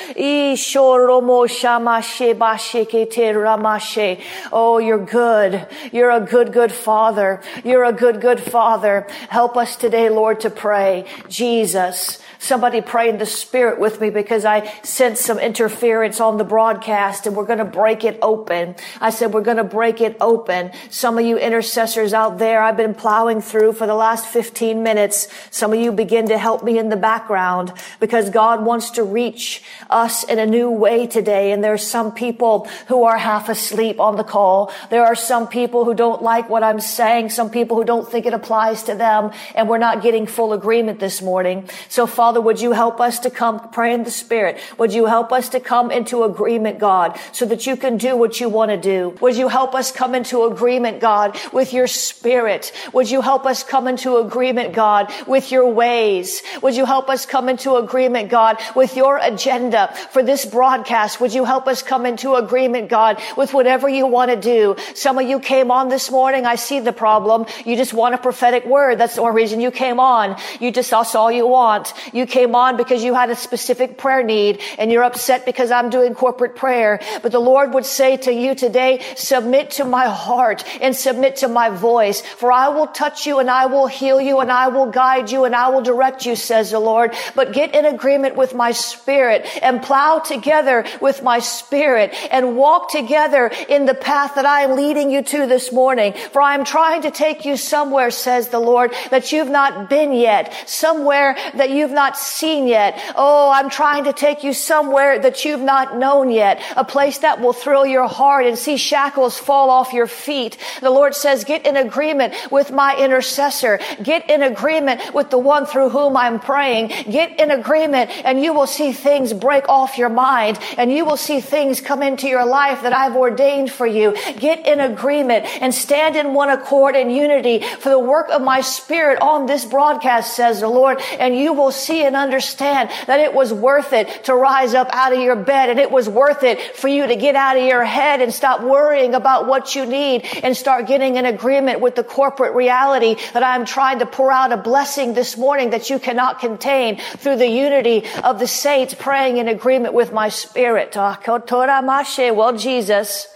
Oh, 4.51 4.77
you're 4.77 5.05
good. 5.05 5.67
You're 5.91 6.12
a 6.12 6.22
good, 6.22 6.53
good 6.53 6.72
father. 6.72 7.41
You're 7.63 7.86
a 7.86 7.94
good, 7.94 8.22
good 8.22 8.39
father. 8.39 9.08
Help 9.29 9.58
us 9.58 9.75
today, 9.75 10.10
Lord, 10.16 10.40
to 10.42 10.50
pray, 10.50 11.06
Jesus, 11.30 12.22
Somebody 12.46 12.80
pray 12.82 13.10
in 13.10 13.18
the 13.18 13.25
spirit 13.25 13.80
with 13.80 14.00
me 14.00 14.12
because 14.12 14.46
I 14.46 14.72
sense 14.84 15.20
some 15.20 15.40
interference 15.40 16.22
on 16.22 16.38
the 16.38 16.44
broadcast 16.44 17.25
and 17.25 17.36
we're 17.36 17.48
going 17.48 17.58
to 17.58 17.66
break 17.66 18.04
it 18.04 18.20
open. 18.22 18.75
I 19.02 19.10
said, 19.10 19.34
we're 19.34 19.42
going 19.42 19.58
to 19.58 19.64
break 19.64 20.00
it 20.00 20.16
open. 20.22 20.70
Some 20.92 21.18
of 21.18 21.25
you 21.25 21.40
intercessors 21.40 22.14
out 22.14 22.38
there, 22.38 22.62
I've 22.62 22.78
been 22.78 22.94
plowing 22.94 23.42
through 23.42 23.74
for 23.74 23.88
the 23.88 23.96
last 23.96 24.28
15 24.28 24.84
minutes. 24.84 25.28
Some 25.50 25.74
of 25.74 25.80
you 25.80 25.92
begin 25.92 26.28
to 26.28 26.38
help 26.38 26.64
me 26.64 26.78
in 26.78 26.90
the 26.90 26.96
background 26.96 27.74
because 28.00 28.30
God 28.30 28.64
wants 28.64 28.92
to 28.92 29.04
reach 29.04 29.64
us 29.90 30.24
in 30.24 30.38
a 30.38 30.46
new 30.46 30.70
way 30.70 31.08
today. 31.08 31.52
And 31.52 31.64
there's 31.64 31.86
some 31.86 32.12
people 32.12 32.68
who 32.90 33.06
are 33.06 33.18
half 33.18 33.50
asleep 33.50 34.00
on 34.00 34.18
the 34.18 34.24
call. 34.24 34.72
There 34.92 35.04
are 35.04 35.16
some 35.16 35.48
people 35.48 35.84
who 35.84 35.96
don't 35.96 36.22
like 36.22 36.48
what 36.48 36.62
I'm 36.62 36.80
saying. 36.80 37.32
Some 37.32 37.50
people 37.50 37.75
who 37.75 37.86
don't 37.86 38.08
think 38.08 38.28
it 38.28 38.36
applies 38.36 38.84
to 38.84 38.94
them. 38.94 39.32
And 39.56 39.68
we're 39.68 39.80
not 39.80 40.04
getting 40.04 40.28
full 40.28 40.54
agreement 40.54 41.00
this 41.00 41.24
morning. 41.24 41.68
So 41.90 42.06
Father, 42.06 42.35
Father, 42.36 42.44
would 42.44 42.60
you 42.60 42.74
help 42.74 43.00
us 43.00 43.20
to 43.20 43.30
come 43.30 43.70
pray 43.70 43.94
in 43.94 44.04
the 44.04 44.12
spirit? 44.12 44.60
Would 44.77 44.94
you 44.94 45.06
help 45.06 45.32
us 45.32 45.48
to 45.56 45.62
come 45.62 45.89
into 45.89 46.25
agreement, 46.25 46.80
God, 46.80 47.18
so 47.32 47.46
that 47.46 47.65
you 47.65 47.77
can 47.77 47.96
do 47.96 48.18
what 48.18 48.42
you 48.42 48.50
want 48.50 48.72
to 48.72 48.77
do? 48.77 49.15
Would 49.22 49.38
you 49.38 49.48
help 49.48 49.74
us 49.74 49.89
come 49.89 50.13
into 50.13 50.44
agreement, 50.44 51.00
God, 51.00 51.39
with 51.54 51.72
your 51.72 51.88
spirit? 51.88 52.74
Would 52.92 53.10
you 53.10 53.22
help 53.22 53.46
us 53.46 53.63
come 53.63 53.88
into 53.88 54.18
agreement, 54.18 54.74
God, 54.74 55.13
with 55.25 55.50
your 55.50 55.65
ways? 55.72 56.44
Would 56.62 56.75
you 56.75 56.84
help 56.84 57.08
us 57.08 57.25
come 57.25 57.48
into 57.48 57.77
agreement, 57.77 58.30
God, 58.30 58.58
with 58.75 58.98
your 58.98 59.18
agenda 59.18 59.96
for 60.12 60.22
this 60.22 60.46
broadcast? 60.46 61.22
Would 61.22 61.34
you 61.34 61.46
help 61.46 61.70
us 61.70 61.82
come 61.82 62.06
into 62.06 62.36
agreement, 62.36 62.89
God, 62.89 63.22
with 63.38 63.54
whatever 63.54 63.88
you 63.88 64.08
want 64.08 64.30
to 64.30 64.36
do? 64.36 64.75
Some 64.94 65.18
of 65.20 65.25
you 65.25 65.39
came 65.39 65.72
on 65.72 65.88
this 65.88 66.12
morning. 66.12 66.46
I 66.46 66.56
see 66.56 66.82
the 66.82 66.92
problem. 66.92 67.46
You 67.63 67.77
just 67.77 67.94
want 67.94 68.13
a 68.13 68.18
prophetic 68.18 68.65
word. 68.65 68.98
That's 68.98 69.15
the 69.15 69.22
only 69.22 69.36
reason 69.36 69.62
you 69.62 69.72
came 69.72 70.01
on. 70.01 70.36
You 70.60 70.74
just, 70.74 70.89
that's 70.89 71.15
all 71.15 71.32
you 71.32 71.48
want. 71.48 71.94
You 72.16 72.26
came 72.26 72.56
on 72.56 72.78
because 72.78 73.04
you 73.04 73.14
had 73.14 73.30
a 73.30 73.36
specific 73.36 73.98
prayer 73.98 74.24
need 74.24 74.62
and 74.80 74.90
you're 74.90 75.04
upset 75.04 75.46
because 75.46 75.70
I'm 75.70 75.90
doing 75.90 76.16
corporate 76.16 76.56
prayer. 76.56 77.02
But 77.22 77.34
the 77.34 77.40
Lord 77.40 77.74
would 77.74 77.86
say 77.86 78.16
to 78.16 78.32
you 78.32 78.56
today, 78.56 79.04
submit 79.18 79.72
to 79.72 79.84
my 79.84 80.06
heart 80.06 80.64
and 80.80 80.96
submit 80.96 81.36
to 81.38 81.50
my 81.50 81.70
voice. 81.70 82.22
For 82.22 82.54
I 82.54 82.70
will 82.70 82.88
touch 82.88 83.26
you 83.28 83.40
and 83.40 83.50
I 83.50 83.66
will 83.66 83.88
heal 83.88 84.22
you 84.22 84.40
and 84.40 84.50
I 84.50 84.70
will 84.70 84.86
guide 84.86 85.30
you 85.30 85.44
and 85.44 85.54
I 85.54 85.68
will 85.68 85.82
direct 85.82 86.26
you, 86.26 86.38
says 86.38 86.72
the 86.72 86.80
Lord. 86.80 87.14
But 87.36 87.52
get 87.52 87.76
in 87.76 87.86
agreement 87.86 88.38
with 88.38 88.56
my 88.56 88.72
spirit 88.72 89.46
and 89.62 89.84
plow 89.84 90.20
together 90.20 90.86
with 91.02 91.22
my 91.22 91.40
spirit 91.40 92.16
and 92.32 92.56
walk 92.56 92.92
together 92.92 93.52
in 93.68 93.86
the 93.86 93.94
path 93.94 94.36
that 94.36 94.46
I 94.46 94.62
am 94.62 94.78
leading 94.78 95.12
you 95.12 95.22
to 95.22 95.48
this 95.48 95.74
morning. 95.74 96.14
For 96.32 96.42
I 96.42 96.56
am 96.56 96.64
trying 96.64 97.02
to 97.02 97.12
take 97.12 97.44
you 97.44 97.58
somewhere, 97.58 98.10
says 98.10 98.48
the 98.48 98.60
Lord, 98.60 98.94
that 99.10 99.34
you've 99.34 99.50
not 99.50 99.90
been 99.90 100.14
yet, 100.14 100.54
somewhere 100.66 101.36
that 101.56 101.72
you've 101.72 101.92
not 101.92 102.05
seen 102.14 102.68
yet. 102.68 103.02
Oh, 103.16 103.52
I'm 103.52 103.70
trying 103.70 104.06
to 104.06 104.14
take 104.14 104.44
you 104.44 104.54
somewhere 104.54 105.18
that 105.20 105.44
you've 105.44 105.62
not 105.62 105.98
known 105.98 106.30
yet. 106.30 106.62
A 106.78 106.86
place 106.86 107.20
that 107.20 107.42
will 107.42 107.54
thrill 107.54 107.86
your 107.86 108.08
heart 108.08 108.46
and 108.46 108.58
see 108.58 108.78
shackles 108.78 109.38
fall 109.38 109.70
off 109.70 109.94
your 109.94 110.08
feet. 110.08 110.58
The 110.82 110.92
Lord 110.92 111.16
says, 111.16 111.44
get 111.44 111.66
in 111.66 111.78
agreement 111.78 112.34
with 112.52 112.72
my 112.72 112.96
intercessor. 112.98 113.80
Get 114.02 114.30
in 114.30 114.44
agreement 114.44 115.14
with 115.14 115.30
the 115.30 115.38
one 115.38 115.66
through 115.66 115.90
whom 115.90 116.16
I'm 116.16 116.40
praying. 116.40 116.88
Get 117.10 117.40
in 117.40 117.52
agreement 117.52 118.12
and 118.26 118.42
you 118.42 118.54
will 118.54 118.68
see 118.68 118.92
things 118.92 119.34
break 119.34 119.68
off 119.70 119.98
your 119.98 120.10
mind 120.10 120.60
and 120.78 120.92
you 120.92 121.06
will 121.06 121.18
see 121.18 121.40
things 121.40 121.82
come 121.82 122.04
into 122.04 122.28
your 122.28 122.46
life 122.46 122.82
that 122.84 122.94
I've 122.94 123.16
ordained 123.16 123.72
for 123.72 123.88
you. 123.88 124.16
Get 124.38 124.68
in 124.68 124.80
agreement 124.80 125.46
and 125.62 125.74
stand 125.74 126.16
in 126.16 126.34
one 126.34 126.50
accord 126.50 126.96
and 126.96 127.16
unity 127.16 127.60
for 127.60 127.90
the 127.90 128.00
work 128.00 128.30
of 128.30 128.42
my 128.42 128.62
spirit 128.62 129.22
on 129.22 129.46
this 129.46 129.66
broadcast, 129.66 130.36
says 130.36 130.60
the 130.60 130.68
Lord, 130.68 131.02
and 131.20 131.36
you 131.36 131.54
will 131.54 131.72
see 131.72 131.95
see 131.96 132.06
and 132.06 132.16
understand 132.16 132.90
that 133.08 133.20
it 133.20 133.34
was 133.34 133.54
worth 133.54 133.94
it 133.94 134.25
to 134.25 134.36
rise 134.36 134.74
up 134.74 134.90
out 134.92 135.14
of 135.14 135.20
your 135.20 135.36
bed 135.36 135.70
and 135.70 135.80
it 135.80 135.92
was 135.92 136.10
worth 136.10 136.44
it 136.44 136.60
for 136.75 136.88
you 136.88 137.08
to 137.08 137.16
get 137.16 137.36
out 137.36 137.58
of 137.58 137.64
your 137.64 137.84
head 137.84 138.22
and 138.22 138.34
stop 138.34 138.62
worrying 138.62 139.16
about 139.16 139.48
what 139.48 139.75
you 139.75 139.86
need 139.86 140.25
and 140.44 140.56
start 140.56 140.88
getting 140.88 141.16
in 141.16 141.25
agreement 141.25 141.80
with 141.80 141.96
the 141.96 142.04
corporate 142.04 142.54
reality 142.54 143.16
that 143.34 143.44
I'm 143.44 143.66
trying 143.66 144.00
to 144.00 144.06
pour 144.06 144.32
out 144.32 144.52
a 144.52 144.58
blessing 144.58 145.14
this 145.14 145.38
morning 145.38 145.72
that 145.72 145.90
you 145.90 146.00
cannot 146.00 146.40
contain 146.40 146.98
through 146.98 147.38
the 147.38 147.48
unity 147.48 148.04
of 148.24 148.40
the 148.40 148.48
saints 148.48 148.94
praying 148.94 149.38
in 149.38 149.48
agreement 149.48 149.94
with 149.94 150.12
my 150.12 150.30
spirit. 150.30 150.96
Ah, 150.98 151.20
well, 151.25 152.58
Jesus. 152.58 153.28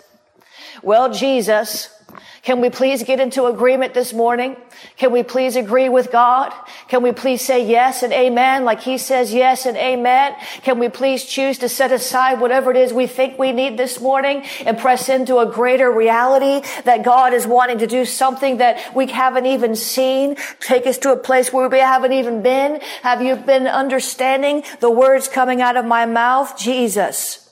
Well, 0.82 1.14
Jesus. 1.14 1.99
Can 2.42 2.62
we 2.62 2.70
please 2.70 3.04
get 3.04 3.20
into 3.20 3.46
agreement 3.46 3.94
this 3.94 4.14
morning? 4.14 4.56
Can 4.96 5.12
we 5.12 5.24
please 5.24 5.58
agree 5.58 5.90
with 5.90 6.12
God? 6.12 6.54
Can 6.88 7.04
we 7.04 7.12
please 7.12 7.42
say 7.42 7.66
yes 7.68 8.02
and 8.02 8.14
amen 8.14 8.64
like 8.64 8.82
he 8.82 8.98
says 8.98 9.34
yes 9.34 9.66
and 9.66 9.76
amen? 9.76 10.36
Can 10.64 10.80
we 10.80 10.88
please 10.88 11.26
choose 11.26 11.58
to 11.60 11.68
set 11.68 11.92
aside 11.92 12.40
whatever 12.40 12.72
it 12.72 12.78
is 12.78 12.94
we 12.94 13.08
think 13.08 13.38
we 13.38 13.52
need 13.52 13.78
this 13.78 14.00
morning 14.00 14.44
and 14.66 14.78
press 14.78 15.10
into 15.10 15.40
a 15.40 15.46
greater 15.46 15.92
reality 15.92 16.66
that 16.86 17.04
God 17.04 17.34
is 17.34 17.46
wanting 17.46 17.80
to 17.80 17.88
do 17.88 18.06
something 18.06 18.58
that 18.58 18.96
we 18.96 19.08
haven't 19.08 19.46
even 19.46 19.76
seen? 19.76 20.38
Take 20.62 20.88
us 20.88 20.98
to 21.00 21.12
a 21.12 21.18
place 21.18 21.52
where 21.52 21.68
we 21.68 21.80
haven't 21.80 22.14
even 22.14 22.42
been? 22.42 22.80
Have 23.04 23.22
you 23.22 23.36
been 23.36 23.68
understanding 23.68 24.64
the 24.80 24.90
words 24.90 25.28
coming 25.28 25.62
out 25.62 25.76
of 25.76 25.84
my 25.86 26.06
mouth? 26.06 26.58
Jesus. 26.58 27.50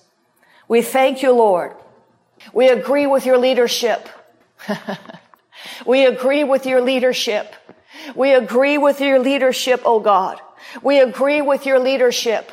We 0.69 0.81
thank 0.81 1.21
you, 1.21 1.33
Lord. 1.33 1.73
We 2.53 2.69
agree 2.69 3.07
with 3.07 3.25
your 3.25 3.37
leadership. 3.37 4.07
we 5.85 6.05
agree 6.05 6.43
with 6.43 6.65
your 6.65 6.81
leadership. 6.81 7.53
We 8.15 8.33
agree 8.33 8.77
with 8.77 9.01
your 9.01 9.19
leadership, 9.19 9.81
oh 9.85 9.99
God. 9.99 10.39
We 10.81 10.99
agree 10.99 11.41
with 11.41 11.65
your 11.65 11.79
leadership. 11.79 12.51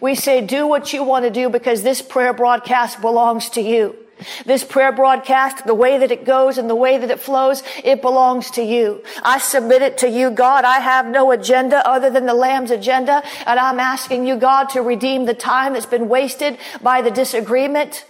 We 0.00 0.14
say, 0.14 0.40
do 0.40 0.66
what 0.66 0.92
you 0.92 1.02
want 1.02 1.24
to 1.24 1.30
do 1.30 1.50
because 1.50 1.82
this 1.82 2.00
prayer 2.00 2.32
broadcast 2.32 3.00
belongs 3.00 3.50
to 3.50 3.60
you. 3.60 3.96
This 4.46 4.62
prayer 4.62 4.92
broadcast, 4.92 5.66
the 5.66 5.74
way 5.74 5.98
that 5.98 6.12
it 6.12 6.24
goes 6.24 6.56
and 6.56 6.70
the 6.70 6.76
way 6.76 6.98
that 6.98 7.10
it 7.10 7.20
flows, 7.20 7.62
it 7.82 8.00
belongs 8.00 8.52
to 8.52 8.62
you. 8.62 9.02
I 9.22 9.38
submit 9.38 9.82
it 9.82 9.98
to 9.98 10.08
you, 10.08 10.30
God. 10.30 10.64
I 10.64 10.78
have 10.78 11.06
no 11.06 11.32
agenda 11.32 11.86
other 11.86 12.10
than 12.10 12.24
the 12.24 12.34
Lamb's 12.34 12.70
agenda. 12.70 13.22
And 13.44 13.58
I'm 13.58 13.80
asking 13.80 14.26
you, 14.26 14.36
God, 14.36 14.68
to 14.70 14.82
redeem 14.82 15.24
the 15.24 15.34
time 15.34 15.72
that's 15.72 15.84
been 15.84 16.08
wasted 16.08 16.58
by 16.80 17.02
the 17.02 17.10
disagreement 17.10 18.06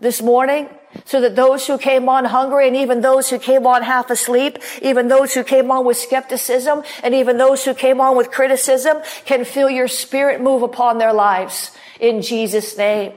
this 0.00 0.22
morning 0.22 0.68
so 1.04 1.20
that 1.20 1.36
those 1.36 1.66
who 1.66 1.78
came 1.78 2.08
on 2.08 2.24
hungry 2.24 2.66
and 2.66 2.76
even 2.76 3.00
those 3.00 3.30
who 3.30 3.38
came 3.38 3.66
on 3.66 3.82
half 3.82 4.10
asleep, 4.10 4.58
even 4.80 5.08
those 5.08 5.34
who 5.34 5.44
came 5.44 5.70
on 5.70 5.84
with 5.84 5.96
skepticism 5.96 6.82
and 7.02 7.14
even 7.14 7.38
those 7.38 7.64
who 7.64 7.74
came 7.74 8.00
on 8.00 8.16
with 8.16 8.30
criticism 8.30 8.98
can 9.24 9.44
feel 9.44 9.68
your 9.68 9.88
spirit 9.88 10.40
move 10.40 10.62
upon 10.62 10.98
their 10.98 11.12
lives. 11.12 11.70
In 12.00 12.22
Jesus' 12.22 12.76
name, 12.76 13.12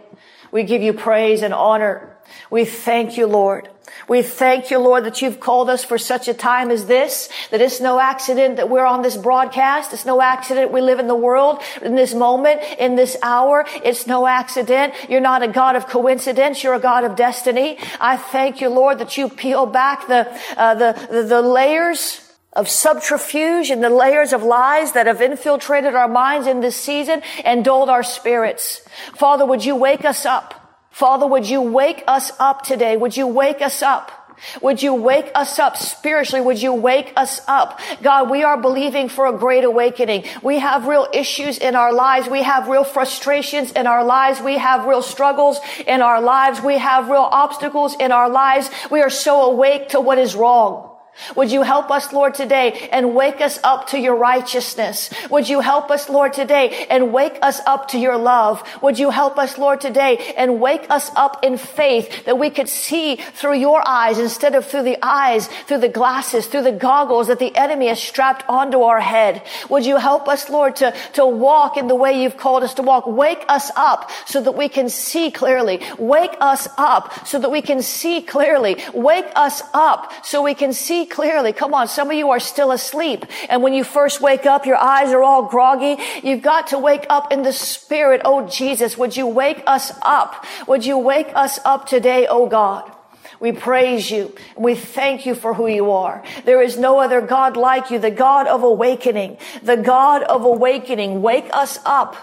we 0.51 0.63
give 0.63 0.81
you 0.81 0.93
praise 0.93 1.41
and 1.41 1.53
honor. 1.53 2.17
We 2.49 2.65
thank 2.65 3.17
you, 3.17 3.27
Lord. 3.27 3.69
We 4.07 4.21
thank 4.21 4.71
you, 4.71 4.79
Lord, 4.79 5.05
that 5.05 5.21
you've 5.21 5.39
called 5.39 5.69
us 5.69 5.83
for 5.83 5.97
such 5.97 6.27
a 6.27 6.33
time 6.33 6.69
as 6.69 6.85
this, 6.85 7.29
that 7.51 7.61
it's 7.61 7.81
no 7.81 7.99
accident 7.99 8.57
that 8.57 8.69
we're 8.69 8.85
on 8.85 9.01
this 9.01 9.17
broadcast. 9.17 9.93
It's 9.93 10.05
no 10.05 10.21
accident 10.21 10.71
we 10.71 10.81
live 10.81 10.99
in 10.99 11.07
the 11.07 11.15
world 11.15 11.61
in 11.81 11.95
this 11.95 12.13
moment, 12.13 12.61
in 12.77 12.95
this 12.95 13.17
hour. 13.21 13.65
It's 13.83 14.05
no 14.05 14.27
accident. 14.27 14.93
You're 15.09 15.21
not 15.21 15.43
a 15.43 15.47
God 15.47 15.75
of 15.75 15.87
coincidence. 15.87 16.63
You're 16.63 16.75
a 16.75 16.79
God 16.79 17.03
of 17.03 17.15
destiny. 17.15 17.77
I 17.99 18.17
thank 18.17 18.61
you, 18.61 18.69
Lord, 18.69 18.99
that 18.99 19.17
you 19.17 19.29
peel 19.29 19.65
back 19.65 20.07
the, 20.07 20.27
uh, 20.57 20.75
the, 20.75 21.07
the, 21.11 21.23
the 21.23 21.41
layers 21.41 22.21
of 22.53 22.69
subterfuge 22.69 23.69
and 23.69 23.83
the 23.83 23.89
layers 23.89 24.31
of 24.31 24.41
lies 24.41 24.93
that 24.93 25.07
have 25.07 25.21
infiltrated 25.21 25.93
our 25.93 26.07
minds 26.07 26.47
in 26.47 26.61
this 26.61 26.75
season 26.75 27.21
and 27.43 27.65
dulled 27.65 27.89
our 27.89 28.03
spirits. 28.03 28.81
Father, 29.15 29.45
would 29.45 29.65
you 29.65 29.75
wake 29.75 30.05
us 30.05 30.25
up? 30.25 30.64
Father, 30.95 31.27
would 31.27 31.49
you 31.49 31.61
wake 31.61 32.05
us 32.07 32.31
up 32.39 32.63
today? 32.63 32.95
Would 32.95 33.17
you 33.17 33.27
wake 33.27 33.61
us 33.61 33.81
up? 33.81 34.13
Would 34.61 34.81
you 34.81 34.93
wake 34.93 35.29
us 35.35 35.59
up 35.59 35.75
spiritually? 35.75 36.39
Would 36.39 36.61
you 36.61 36.73
wake 36.73 37.11
us 37.17 37.41
up? 37.49 37.81
God, 38.01 38.29
we 38.29 38.43
are 38.43 38.55
believing 38.55 39.09
for 39.09 39.27
a 39.27 39.37
great 39.37 39.65
awakening. 39.65 40.23
We 40.41 40.59
have 40.59 40.87
real 40.87 41.05
issues 41.11 41.57
in 41.57 41.75
our 41.75 41.91
lives. 41.91 42.29
We 42.29 42.43
have 42.43 42.69
real 42.69 42.85
frustrations 42.85 43.73
in 43.73 43.87
our 43.87 44.05
lives. 44.05 44.39
We 44.39 44.57
have 44.57 44.85
real 44.85 45.01
struggles 45.01 45.59
in 45.85 46.01
our 46.01 46.21
lives. 46.21 46.61
We 46.61 46.77
have 46.77 47.09
real 47.09 47.27
obstacles 47.29 47.97
in 47.99 48.13
our 48.13 48.29
lives. 48.29 48.69
We 48.89 49.01
are 49.01 49.09
so 49.09 49.51
awake 49.51 49.89
to 49.89 49.99
what 49.99 50.17
is 50.17 50.33
wrong. 50.33 50.94
Would 51.35 51.51
you 51.51 51.63
help 51.63 51.91
us, 51.91 52.11
Lord, 52.13 52.35
today 52.35 52.89
and 52.91 53.15
wake 53.15 53.41
us 53.41 53.59
up 53.63 53.87
to 53.89 53.99
your 53.99 54.15
righteousness? 54.15 55.09
Would 55.29 55.49
you 55.49 55.61
help 55.61 55.89
us, 55.89 56.09
Lord, 56.09 56.33
today 56.33 56.85
and 56.89 57.13
wake 57.13 57.39
us 57.41 57.61
up 57.65 57.87
to 57.89 57.97
your 57.97 58.17
love? 58.17 58.61
Would 58.81 58.99
you 58.99 59.09
help 59.09 59.37
us, 59.37 59.57
Lord, 59.57 59.81
today 59.81 60.33
and 60.37 60.59
wake 60.59 60.85
us 60.89 61.09
up 61.15 61.43
in 61.43 61.57
faith 61.57 62.25
that 62.25 62.37
we 62.37 62.49
could 62.49 62.69
see 62.69 63.15
through 63.15 63.55
your 63.55 63.81
eyes 63.87 64.19
instead 64.19 64.55
of 64.55 64.65
through 64.65 64.83
the 64.83 64.97
eyes, 65.01 65.47
through 65.67 65.79
the 65.79 65.89
glasses, 65.89 66.47
through 66.47 66.63
the 66.63 66.71
goggles 66.71 67.27
that 67.27 67.39
the 67.39 67.55
enemy 67.55 67.87
has 67.87 67.99
strapped 67.99 68.43
onto 68.49 68.81
our 68.81 68.99
head? 68.99 69.41
Would 69.69 69.85
you 69.85 69.97
help 69.97 70.27
us, 70.27 70.49
Lord, 70.49 70.75
to, 70.77 70.93
to 71.13 71.25
walk 71.25 71.77
in 71.77 71.87
the 71.87 71.95
way 71.95 72.21
you've 72.21 72.37
called 72.37 72.63
us 72.63 72.73
to 72.75 72.81
walk? 72.81 73.07
Wake 73.07 73.43
us 73.47 73.71
up 73.75 74.11
so 74.25 74.41
that 74.41 74.51
we 74.51 74.69
can 74.69 74.89
see 74.89 75.31
clearly. 75.31 75.81
Wake 75.97 76.35
us 76.41 76.67
up 76.77 77.25
so 77.25 77.39
that 77.39 77.49
we 77.49 77.61
can 77.61 77.81
see 77.81 78.21
clearly. 78.21 78.77
Wake 78.93 79.31
us 79.35 79.61
up 79.73 80.11
so 80.25 80.43
we 80.43 80.53
can 80.53 80.73
see 80.73 81.04
clearly. 81.05 81.53
Come 81.53 81.73
on. 81.73 81.87
Some 81.87 82.09
of 82.09 82.17
you 82.17 82.31
are 82.31 82.39
still 82.39 82.71
asleep. 82.71 83.25
And 83.49 83.61
when 83.61 83.73
you 83.73 83.83
first 83.83 84.21
wake 84.21 84.45
up, 84.45 84.65
your 84.65 84.77
eyes 84.77 85.11
are 85.11 85.23
all 85.23 85.43
groggy. 85.43 85.97
You've 86.23 86.41
got 86.41 86.67
to 86.67 86.79
wake 86.79 87.05
up 87.09 87.31
in 87.31 87.43
the 87.43 87.53
spirit. 87.53 88.21
Oh, 88.25 88.47
Jesus, 88.47 88.97
would 88.97 89.15
you 89.15 89.27
wake 89.27 89.63
us 89.67 89.91
up? 90.01 90.45
Would 90.67 90.85
you 90.85 90.97
wake 90.97 91.29
us 91.35 91.59
up 91.65 91.87
today, 91.87 92.27
oh 92.29 92.47
God? 92.47 92.94
We 93.39 93.51
praise 93.51 94.09
you. 94.09 94.35
We 94.55 94.75
thank 94.75 95.25
you 95.25 95.35
for 95.35 95.53
who 95.53 95.67
you 95.67 95.91
are. 95.91 96.23
There 96.45 96.61
is 96.61 96.77
no 96.77 96.99
other 96.99 97.21
God 97.21 97.57
like 97.57 97.91
you, 97.91 97.99
the 97.99 98.11
God 98.11 98.47
of 98.47 98.63
awakening, 98.63 99.37
the 99.61 99.77
God 99.77 100.23
of 100.23 100.43
awakening. 100.43 101.21
Wake 101.21 101.49
us 101.53 101.79
up. 101.85 102.15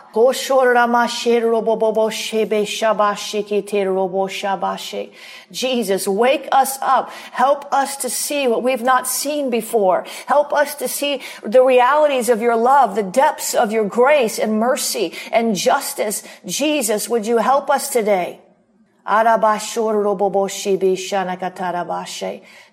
Jesus, 5.51 6.09
wake 6.09 6.49
us 6.53 6.79
up. 6.81 7.11
Help 7.11 7.73
us 7.73 7.97
to 7.97 8.11
see 8.11 8.49
what 8.49 8.63
we've 8.63 8.83
not 8.83 9.07
seen 9.07 9.51
before. 9.51 10.05
Help 10.27 10.53
us 10.53 10.75
to 10.77 10.89
see 10.89 11.23
the 11.43 11.63
realities 11.63 12.29
of 12.29 12.41
your 12.41 12.57
love, 12.57 12.95
the 12.95 13.03
depths 13.03 13.55
of 13.55 13.73
your 13.73 13.85
grace 13.85 14.39
and 14.39 14.59
mercy 14.59 15.13
and 15.31 15.55
justice. 15.57 16.23
Jesus, 16.45 17.09
would 17.09 17.27
you 17.27 17.39
help 17.39 17.71
us 17.71 17.91
today? 17.91 18.42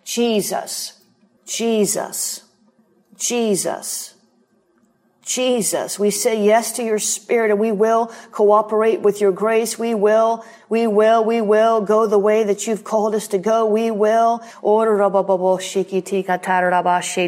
Jesus, 0.03 1.01
Jesus, 1.45 2.43
Jesus, 3.17 4.13
Jesus. 5.25 5.99
We 5.99 6.09
say 6.09 6.43
yes 6.43 6.71
to 6.73 6.83
your 6.83 6.97
spirit 6.97 7.51
and 7.51 7.59
we 7.59 7.71
will 7.71 8.07
cooperate 8.31 9.01
with 9.01 9.21
your 9.21 9.31
grace. 9.31 9.77
We 9.77 9.93
will, 9.93 10.43
we 10.69 10.87
will, 10.87 11.23
we 11.23 11.41
will 11.41 11.81
go 11.81 12.07
the 12.07 12.17
way 12.17 12.43
that 12.43 12.65
you've 12.65 12.83
called 12.83 13.13
us 13.13 13.27
to 13.29 13.37
go. 13.37 13.65
We 13.67 13.91
will. 13.91 14.41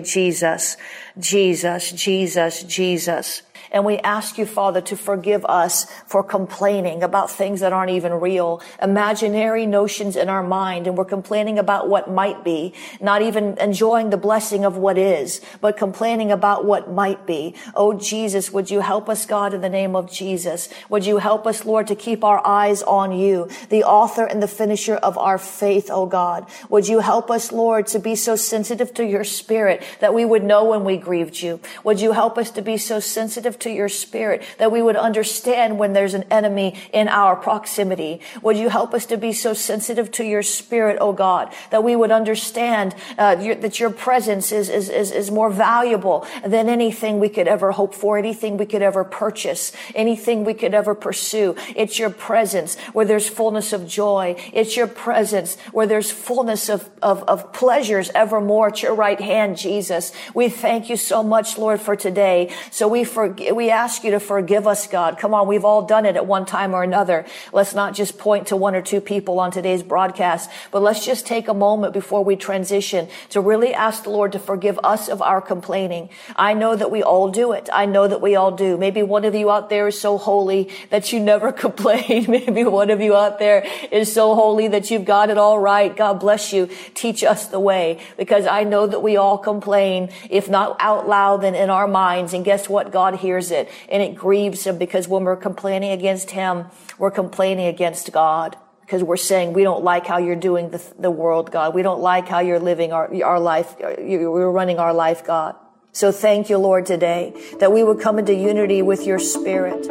Jesus, 0.03 0.77
Jesus, 1.19 1.91
Jesus, 1.91 2.63
Jesus. 2.63 3.43
And 3.71 3.85
we 3.85 3.99
ask 3.99 4.37
you, 4.37 4.45
Father, 4.45 4.81
to 4.81 4.97
forgive 4.97 5.45
us 5.45 5.85
for 6.05 6.23
complaining 6.23 7.03
about 7.03 7.31
things 7.31 7.61
that 7.61 7.71
aren't 7.71 7.91
even 7.91 8.13
real, 8.13 8.61
imaginary 8.81 9.65
notions 9.65 10.15
in 10.17 10.27
our 10.27 10.43
mind. 10.43 10.87
And 10.87 10.97
we're 10.97 11.05
complaining 11.05 11.57
about 11.57 11.87
what 11.87 12.11
might 12.11 12.43
be, 12.43 12.73
not 12.99 13.21
even 13.21 13.57
enjoying 13.59 14.09
the 14.09 14.17
blessing 14.17 14.65
of 14.65 14.75
what 14.75 14.97
is, 14.97 15.39
but 15.61 15.77
complaining 15.77 16.31
about 16.31 16.65
what 16.65 16.91
might 16.91 17.25
be. 17.25 17.55
Oh, 17.73 17.93
Jesus, 17.93 18.51
would 18.51 18.69
you 18.69 18.81
help 18.81 19.07
us, 19.07 19.25
God, 19.25 19.53
in 19.53 19.61
the 19.61 19.69
name 19.69 19.95
of 19.95 20.11
Jesus? 20.11 20.67
Would 20.89 21.05
you 21.05 21.17
help 21.17 21.47
us, 21.47 21.63
Lord, 21.63 21.87
to 21.87 21.95
keep 21.95 22.23
our 22.25 22.45
eyes 22.45 22.83
on 22.83 23.13
you, 23.13 23.49
the 23.69 23.83
author 23.83 24.25
and 24.25 24.43
the 24.43 24.47
finisher 24.47 24.95
of 24.95 25.17
our 25.17 25.37
faith, 25.37 25.89
oh 25.89 26.05
God? 26.05 26.45
Would 26.69 26.89
you 26.89 26.99
help 26.99 27.31
us, 27.31 27.51
Lord, 27.51 27.87
to 27.87 27.99
be 27.99 28.15
so 28.15 28.35
sensitive 28.35 28.93
to 28.95 29.05
your 29.05 29.23
spirit 29.23 29.81
that 30.01 30.13
we 30.13 30.25
would 30.25 30.43
know 30.43 30.65
when 30.65 30.83
we 30.83 30.97
grieved 30.97 31.41
you? 31.41 31.61
Would 31.85 32.01
you 32.01 32.11
help 32.11 32.37
us 32.37 32.51
to 32.51 32.61
be 32.61 32.77
so 32.77 32.99
sensitive 32.99 33.60
to 33.61 33.71
your 33.71 33.89
spirit, 33.89 34.43
that 34.57 34.71
we 34.71 34.81
would 34.81 34.95
understand 34.95 35.79
when 35.79 35.93
there's 35.93 36.13
an 36.13 36.25
enemy 36.31 36.75
in 36.93 37.07
our 37.07 37.35
proximity. 37.35 38.21
Would 38.41 38.57
you 38.57 38.69
help 38.69 38.93
us 38.93 39.05
to 39.07 39.17
be 39.17 39.33
so 39.33 39.53
sensitive 39.53 40.11
to 40.11 40.23
your 40.23 40.43
spirit, 40.43 40.97
oh 41.01 41.13
God, 41.13 41.53
that 41.69 41.83
we 41.83 41.95
would 41.95 42.11
understand 42.11 42.95
uh, 43.17 43.37
your, 43.39 43.55
that 43.55 43.79
your 43.79 43.89
presence 43.89 44.51
is, 44.51 44.69
is, 44.69 44.89
is, 44.89 45.11
is 45.11 45.31
more 45.31 45.49
valuable 45.49 46.25
than 46.45 46.69
anything 46.69 47.19
we 47.19 47.29
could 47.29 47.47
ever 47.47 47.71
hope 47.71 47.93
for, 47.93 48.17
anything 48.17 48.57
we 48.57 48.65
could 48.65 48.81
ever 48.81 49.03
purchase, 49.03 49.71
anything 49.95 50.43
we 50.43 50.53
could 50.53 50.73
ever 50.73 50.95
pursue. 50.95 51.55
It's 51.75 51.99
your 51.99 52.09
presence 52.09 52.77
where 52.93 53.05
there's 53.05 53.29
fullness 53.29 53.73
of 53.73 53.87
joy. 53.87 54.35
It's 54.53 54.75
your 54.75 54.87
presence 54.87 55.57
where 55.71 55.87
there's 55.87 56.11
fullness 56.11 56.69
of, 56.69 56.89
of, 57.01 57.23
of 57.23 57.53
pleasures 57.53 58.09
evermore 58.15 58.69
at 58.69 58.81
your 58.81 58.95
right 58.95 59.19
hand, 59.19 59.57
Jesus. 59.57 60.11
We 60.33 60.49
thank 60.49 60.89
you 60.89 60.97
so 60.97 61.23
much, 61.23 61.57
Lord, 61.57 61.81
for 61.81 61.95
today. 61.95 62.53
So 62.71 62.87
we 62.87 63.03
forgive 63.03 63.50
we 63.55 63.69
ask 63.69 64.03
you 64.03 64.11
to 64.11 64.19
forgive 64.19 64.67
us, 64.67 64.87
God. 64.87 65.17
Come 65.17 65.33
on. 65.33 65.47
We've 65.47 65.65
all 65.65 65.83
done 65.83 66.05
it 66.05 66.15
at 66.15 66.25
one 66.25 66.45
time 66.45 66.73
or 66.73 66.83
another. 66.83 67.25
Let's 67.51 67.73
not 67.73 67.93
just 67.93 68.17
point 68.17 68.47
to 68.47 68.55
one 68.55 68.75
or 68.75 68.81
two 68.81 69.01
people 69.01 69.39
on 69.39 69.51
today's 69.51 69.83
broadcast, 69.83 70.49
but 70.71 70.81
let's 70.81 71.05
just 71.05 71.25
take 71.25 71.47
a 71.47 71.53
moment 71.53 71.93
before 71.93 72.23
we 72.23 72.35
transition 72.35 73.07
to 73.29 73.41
really 73.41 73.73
ask 73.73 74.03
the 74.03 74.09
Lord 74.09 74.31
to 74.33 74.39
forgive 74.39 74.79
us 74.83 75.09
of 75.09 75.21
our 75.21 75.41
complaining. 75.41 76.09
I 76.35 76.53
know 76.53 76.75
that 76.75 76.91
we 76.91 77.03
all 77.03 77.29
do 77.29 77.51
it. 77.51 77.69
I 77.71 77.85
know 77.85 78.07
that 78.07 78.21
we 78.21 78.35
all 78.35 78.51
do. 78.51 78.77
Maybe 78.77 79.03
one 79.03 79.25
of 79.25 79.35
you 79.35 79.49
out 79.49 79.69
there 79.69 79.87
is 79.87 79.99
so 79.99 80.17
holy 80.17 80.69
that 80.89 81.11
you 81.11 81.19
never 81.19 81.51
complain. 81.65 82.25
Maybe 82.27 82.63
one 82.63 82.89
of 82.89 83.01
you 83.01 83.15
out 83.15 83.39
there 83.39 83.65
is 83.91 84.11
so 84.13 84.35
holy 84.35 84.67
that 84.69 84.91
you've 84.91 85.05
got 85.05 85.29
it 85.29 85.37
all 85.37 85.59
right. 85.59 85.95
God 85.95 86.19
bless 86.19 86.53
you. 86.53 86.69
Teach 86.93 87.23
us 87.23 87.47
the 87.47 87.59
way 87.59 87.99
because 88.17 88.45
I 88.45 88.63
know 88.63 88.87
that 88.87 89.01
we 89.01 89.17
all 89.17 89.37
complain, 89.37 90.09
if 90.29 90.49
not 90.49 90.77
out 90.79 91.07
loud, 91.07 91.41
then 91.41 91.55
in 91.55 91.69
our 91.69 91.87
minds. 91.87 92.33
And 92.33 92.45
guess 92.45 92.69
what? 92.69 92.91
God 92.91 93.15
hears 93.41 93.51
it 93.51 93.69
and 93.89 94.03
it 94.03 94.15
grieves 94.15 94.65
him 94.65 94.77
because 94.77 95.07
when 95.07 95.23
we're 95.23 95.35
complaining 95.35 95.91
against 95.91 96.31
him, 96.31 96.65
we're 96.97 97.11
complaining 97.11 97.67
against 97.67 98.11
God 98.11 98.57
because 98.81 99.03
we're 99.03 99.17
saying 99.17 99.53
we 99.53 99.63
don't 99.63 99.83
like 99.83 100.05
how 100.05 100.17
you're 100.17 100.35
doing 100.35 100.69
the, 100.69 100.81
the 100.99 101.11
world, 101.11 101.51
God. 101.51 101.73
We 101.73 101.81
don't 101.81 102.01
like 102.01 102.27
how 102.27 102.39
you're 102.39 102.59
living 102.59 102.91
our, 102.91 103.09
our 103.23 103.39
life. 103.39 103.75
You're 103.79 104.51
running 104.51 104.79
our 104.79 104.93
life, 104.93 105.25
God. 105.25 105.55
So 105.93 106.11
thank 106.11 106.49
you, 106.49 106.57
Lord, 106.57 106.85
today 106.85 107.33
that 107.59 107.71
we 107.71 107.83
would 107.83 107.99
come 107.99 108.19
into 108.19 108.33
unity 108.33 108.81
with 108.81 109.05
your 109.05 109.19
spirit. 109.19 109.85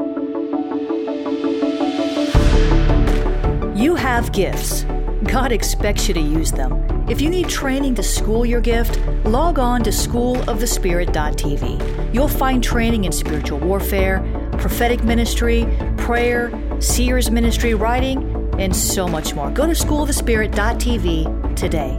You 3.76 3.94
have 3.96 4.32
gifts. 4.32 4.84
God 5.24 5.52
expects 5.52 6.08
you 6.08 6.14
to 6.14 6.20
use 6.20 6.52
them. 6.52 6.86
If 7.08 7.20
you 7.20 7.28
need 7.28 7.48
training 7.48 7.96
to 7.96 8.02
school 8.02 8.46
your 8.46 8.60
gift, 8.60 8.98
log 9.24 9.58
on 9.58 9.82
to 9.84 9.90
schoolofthespirit.tv. 9.90 11.99
You'll 12.12 12.28
find 12.28 12.62
training 12.62 13.04
in 13.04 13.12
spiritual 13.12 13.58
warfare, 13.58 14.20
prophetic 14.58 15.04
ministry, 15.04 15.66
prayer, 15.96 16.52
seers 16.80 17.30
ministry, 17.30 17.74
writing, 17.74 18.52
and 18.58 18.74
so 18.74 19.06
much 19.06 19.34
more. 19.34 19.50
Go 19.50 19.66
to 19.66 19.72
schoolofthespirit.tv 19.72 21.56
today. 21.56 21.96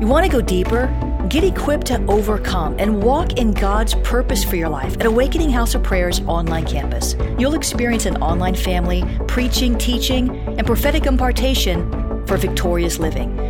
You 0.00 0.06
want 0.06 0.26
to 0.26 0.32
go 0.32 0.40
deeper? 0.40 0.92
Get 1.28 1.42
equipped 1.42 1.86
to 1.88 2.04
overcome 2.06 2.76
and 2.78 3.02
walk 3.02 3.32
in 3.34 3.52
God's 3.52 3.94
purpose 3.96 4.44
for 4.44 4.56
your 4.56 4.68
life 4.68 4.94
at 5.00 5.06
Awakening 5.06 5.50
House 5.50 5.74
of 5.74 5.82
Prayer's 5.82 6.20
online 6.20 6.66
campus. 6.66 7.16
You'll 7.38 7.54
experience 7.54 8.06
an 8.06 8.16
online 8.18 8.54
family, 8.54 9.04
preaching, 9.26 9.76
teaching, 9.76 10.30
and 10.30 10.66
prophetic 10.66 11.06
impartation 11.06 11.90
for 12.26 12.36
victorious 12.36 12.98
living. 12.98 13.35